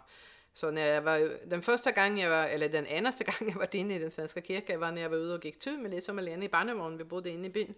Så 0.53 0.71
när 0.71 0.87
jag 0.87 1.01
var, 1.01 1.47
den 1.47 1.61
första 1.61 1.91
gången 1.91 2.17
jag 2.17 2.29
var, 2.29 2.47
eller 2.47 2.69
den 2.69 2.87
enaste 2.87 3.23
gången 3.23 3.53
jag 3.53 3.59
var 3.59 3.75
inne 3.75 3.95
i 3.95 3.99
den 3.99 4.11
svenska 4.11 4.41
kyrkan 4.41 4.79
var 4.79 4.91
när 4.91 5.01
jag 5.01 5.09
var 5.09 5.17
ute 5.17 5.33
och 5.33 5.45
gick 5.45 5.59
tur 5.59 5.77
med 5.77 5.91
Lisa 5.91 6.11
och 6.11 6.15
Malene 6.15 6.45
i 6.45 6.49
barnevogn. 6.49 6.97
Vi 6.97 7.03
bodde 7.03 7.29
inne 7.29 7.47
i 7.47 7.49
byn. 7.49 7.73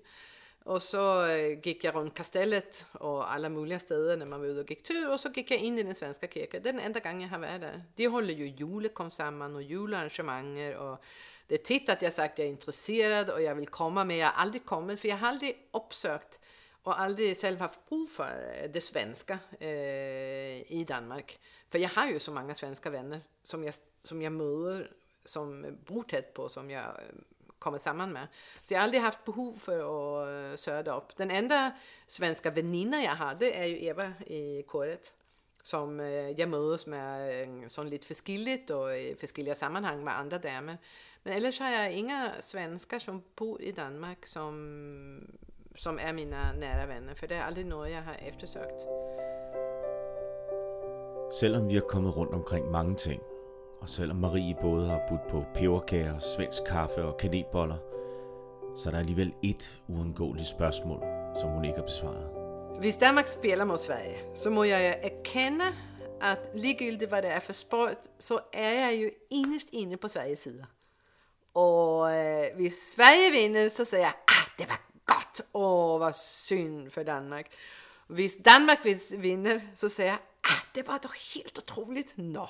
Och 0.63 0.81
så 0.81 1.25
eh, 1.25 1.59
gick 1.67 1.83
jag 1.83 1.95
runt 1.95 2.13
kastellet 2.17 2.85
och 2.91 3.33
alla 3.33 3.49
möjliga 3.49 3.79
ställen 3.79 4.19
när 4.19 4.25
man 4.25 4.39
var 4.39 4.47
ute 4.47 4.61
och 4.61 4.69
gick 4.69 4.83
tur 4.83 5.11
och 5.11 5.19
så 5.19 5.29
gick 5.29 5.51
jag 5.51 5.59
in 5.59 5.79
i 5.79 5.83
den 5.83 5.95
svenska 5.95 6.27
kyrkan. 6.27 6.61
Det 6.63 6.69
är 6.69 6.73
den 6.73 6.81
enda 6.81 6.99
gången 6.99 7.21
jag 7.21 7.29
har 7.29 7.39
varit 7.39 7.61
där. 7.61 7.83
De 7.95 8.07
håller 8.07 8.33
ju 8.33 8.47
julekom 8.47 9.09
och 9.55 9.63
jularrangemang 9.63 10.75
och 10.75 11.03
det 11.47 11.53
är 11.55 11.63
titt 11.63 11.89
att 11.89 12.01
jag 12.01 12.13
sagt 12.13 12.33
att 12.33 12.39
jag 12.39 12.45
är 12.45 12.51
intresserad 12.51 13.29
och 13.29 13.41
jag 13.41 13.55
vill 13.55 13.67
komma 13.67 14.03
men 14.03 14.17
jag 14.17 14.27
har 14.27 14.41
aldrig 14.41 14.65
kommit 14.65 14.99
för 14.99 15.07
jag 15.07 15.17
har 15.17 15.27
aldrig 15.27 15.67
uppsökt 15.71 16.39
och 16.85 16.99
aldrig 16.99 17.41
själv 17.41 17.59
haft 17.59 17.79
prov 17.89 18.07
för 18.07 18.57
eh, 18.61 18.71
det 18.71 18.81
svenska 18.81 19.39
eh, 19.59 20.71
i 20.71 20.85
Danmark. 20.87 21.39
För 21.69 21.79
jag 21.79 21.89
har 21.89 22.07
ju 22.07 22.19
så 22.19 22.31
många 22.31 22.55
svenska 22.55 22.89
vänner 22.89 23.21
som 23.43 23.63
jag, 23.63 23.73
som 24.03 24.21
jag 24.21 24.33
möter 24.33 24.91
som 25.25 25.77
bor 25.85 26.03
tätt 26.03 26.33
på 26.33 26.49
som 26.49 26.71
jag 26.71 26.83
eh, 26.83 27.15
kommer 27.59 27.77
samman 27.77 28.13
med. 28.13 28.27
Så 28.63 28.73
jag 28.73 28.79
har 28.79 28.83
aldrig 28.83 29.01
haft 29.01 29.25
behov 29.25 29.53
för 29.53 29.79
att 29.79 30.51
eh, 30.51 30.55
söda 30.55 30.97
upp. 30.97 31.17
Den 31.17 31.31
enda 31.31 31.71
svenska 32.07 32.51
väninna 32.51 33.03
jag 33.03 33.15
hade 33.15 33.51
är 33.51 33.65
ju 33.65 33.85
Eva 33.85 34.13
i 34.27 34.63
kåret 34.63 35.13
som 35.63 35.99
jag 36.37 36.49
möts 36.49 36.85
med 36.85 37.71
som 37.71 37.87
lite 37.87 38.07
förskilligt 38.07 38.69
och 38.69 38.97
i 38.97 39.15
förskilliga 39.19 39.55
sammanhang 39.55 40.03
med 40.03 40.19
andra 40.19 40.37
damer. 40.37 40.77
Men 41.25 41.33
ellers 41.33 41.59
har 41.59 41.69
jag 41.69 41.91
inga 41.91 42.31
svenskar 42.39 42.99
som 42.99 43.23
bor 43.35 43.61
i 43.61 43.71
Danmark 43.71 44.27
som, 44.27 44.55
som 45.75 45.99
är 45.99 46.13
mina 46.13 46.53
nära 46.53 46.85
vänner, 46.85 47.13
för 47.13 47.27
det 47.27 47.35
är 47.35 47.41
aldrig 47.41 47.65
något 47.65 47.89
jag 47.89 48.01
har 48.01 48.15
eftersökt. 48.27 48.85
Selvom 51.33 51.67
vi 51.67 51.73
har 51.73 51.87
kommet 51.87 52.15
rundt 52.15 52.33
omkring 52.33 52.71
mange 52.71 52.95
ting, 52.95 53.21
og 53.81 53.89
selvom 53.89 54.17
Marie 54.17 54.55
både 54.61 54.87
har 54.87 55.07
budt 55.09 55.27
på 55.29 55.45
peberkager, 55.55 56.19
svensk 56.19 56.63
kaffe 56.67 57.03
og 57.03 57.17
kanelboller, 57.19 57.77
så 58.75 58.89
er 58.89 58.91
der 58.91 58.99
alligevel 58.99 59.33
et 59.43 59.81
uundgåeligt 59.87 60.47
spørgsmål, 60.47 60.99
som 61.41 61.49
hun 61.49 61.65
ikke 61.65 61.77
har 61.77 61.85
besvaret. 61.85 62.29
Hvis 62.79 62.97
Danmark 62.97 63.25
spiller 63.27 63.65
mod 63.65 63.77
Sverige, 63.77 64.17
så 64.35 64.49
må 64.49 64.63
jeg 64.63 64.99
erkende, 65.03 65.65
at 66.21 66.39
ligegyldigt 66.53 67.09
hvad 67.09 67.21
det 67.21 67.31
er 67.31 67.39
for 67.39 67.53
sport, 67.53 67.97
så 68.19 68.39
er 68.53 68.87
jeg 68.87 69.03
jo 69.03 69.09
inderst 69.29 69.67
inde 69.73 69.97
på 69.97 70.07
Sveriges 70.07 70.39
side 70.39 70.65
vi 72.55 72.69
Sverige 72.69 73.31
vinner 73.31 73.69
så 73.69 73.85
säger 73.85 74.03
jag 74.03 74.13
ah, 74.13 74.49
det 74.57 74.65
var 74.65 74.77
gott, 75.05 75.41
åh 75.51 75.99
vad 75.99 76.15
synd 76.15 76.93
för 76.93 77.03
Danmark. 77.03 77.51
Visst 78.07 78.43
Danmark 78.43 78.79
vinner 79.11 79.67
så 79.75 79.89
säger 79.89 80.09
jag 80.09 80.19
ah, 80.41 80.63
det 80.73 80.87
var 80.87 80.99
då 80.99 81.09
helt 81.35 81.57
otroligt. 81.57 82.13
Nå, 82.15 82.49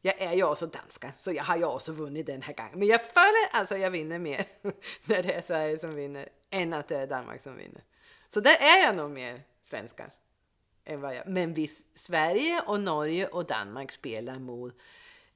jag 0.00 0.20
är 0.20 0.32
ju 0.32 0.44
också 0.44 0.66
danska, 0.66 1.12
så 1.18 1.32
jag 1.32 1.44
har 1.44 1.56
ju 1.56 1.64
också 1.64 1.92
vunnit 1.92 2.26
den 2.26 2.42
här 2.42 2.54
gången. 2.54 2.78
Men 2.78 2.88
jag 2.88 3.00
följer 3.04 3.48
alltså 3.52 3.76
jag 3.76 3.90
vinner 3.90 4.18
mer 4.18 4.46
när 5.04 5.22
det 5.22 5.32
är 5.32 5.42
Sverige 5.42 5.78
som 5.78 5.94
vinner 5.94 6.28
än 6.50 6.72
att 6.72 6.88
det 6.88 6.96
är 6.96 7.06
Danmark 7.06 7.42
som 7.42 7.56
vinner. 7.56 7.82
Så 8.28 8.40
där 8.40 8.56
är 8.60 8.82
jag 8.82 8.96
nog 8.96 9.10
mer 9.10 9.42
svenskar. 9.62 10.10
Än 10.84 11.00
vad 11.00 11.16
jag. 11.16 11.28
Men 11.28 11.54
visst, 11.54 11.98
Sverige 11.98 12.62
och 12.66 12.80
Norge 12.80 13.26
och 13.28 13.46
Danmark 13.46 13.92
spelar 13.92 14.38
mot 14.38 14.78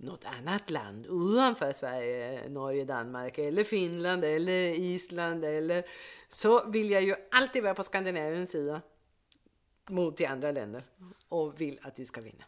något 0.01 0.25
annat 0.25 0.71
land 0.71 1.07
utanför 1.07 1.73
Sverige, 1.73 2.49
Norge, 2.49 2.85
Danmark 2.85 3.39
eller 3.39 3.65
Finland 3.65 4.25
eller 4.25 4.73
Island 4.73 5.45
eller 5.45 5.85
så 6.29 6.71
vill 6.71 6.91
jag 6.91 7.03
ju 7.03 7.15
alltid 7.31 7.63
vara 7.63 7.75
på 7.75 7.83
Skandinaviens 7.83 8.51
sida 8.51 8.81
mot 9.91 10.17
de 10.17 10.27
andra 10.27 10.53
länder 10.53 10.85
och 11.29 11.61
vill 11.61 11.79
att 11.83 11.97
de 11.97 12.07
ska 12.07 12.21
vinna. 12.21 12.45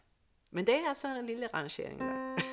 Men 0.49 0.65
det 0.65 0.79
är 0.79 0.89
alltså 0.89 1.07
en 1.07 1.25
liten 1.25 1.49
rangering 1.49 1.97
där. 1.97 2.43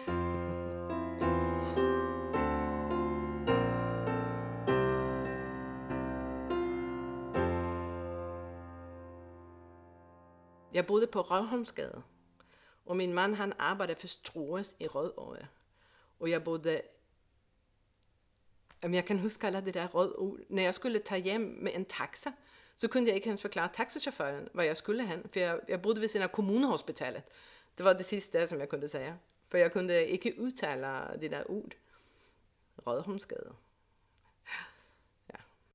Jag 10.72 10.86
bodde 10.86 11.06
på 11.06 11.22
Rödholmsgade 11.22 12.02
och 12.90 12.96
min 12.96 13.14
man 13.14 13.34
han 13.34 13.54
arbetade 13.58 13.94
för 13.94 14.08
Stroes 14.08 14.74
i 14.78 14.86
Rödåre. 14.86 15.48
Och 16.18 16.28
jag 16.28 16.44
bodde 16.44 16.82
jag 18.80 19.06
kan 19.06 19.18
huska 19.18 19.46
alla 19.46 19.60
det 19.60 19.72
där 19.72 19.88
råd. 19.88 20.40
När 20.48 20.62
jag 20.62 20.74
skulle 20.74 20.98
ta 20.98 21.16
hem 21.16 21.42
med 21.42 21.74
en 21.74 21.84
taxa 21.84 22.32
så 22.76 22.88
kunde 22.88 23.10
jag 23.10 23.16
inte 23.16 23.28
ens 23.28 23.42
förklara 23.42 23.68
taxichauffören 23.68 24.48
vad 24.52 24.66
jag 24.66 24.76
skulle 24.76 25.02
hen. 25.02 25.28
För 25.32 25.40
jag, 25.40 25.60
jag 25.66 25.80
bodde 25.80 26.00
vid 26.00 26.10
sidan 26.10 26.28
av 26.28 26.32
kommunhospitalet. 26.32 27.30
Det 27.74 27.82
var 27.82 27.94
det 27.94 28.04
sista 28.04 28.46
som 28.46 28.60
jag 28.60 28.70
kunde 28.70 28.88
säga. 28.88 29.16
För 29.48 29.58
jag 29.58 29.72
kunde 29.72 30.12
inte 30.12 30.28
uttala 30.28 31.16
det 31.20 31.28
där 31.28 31.50
ord. 31.50 31.74
Rödholmsgade. 32.76 33.50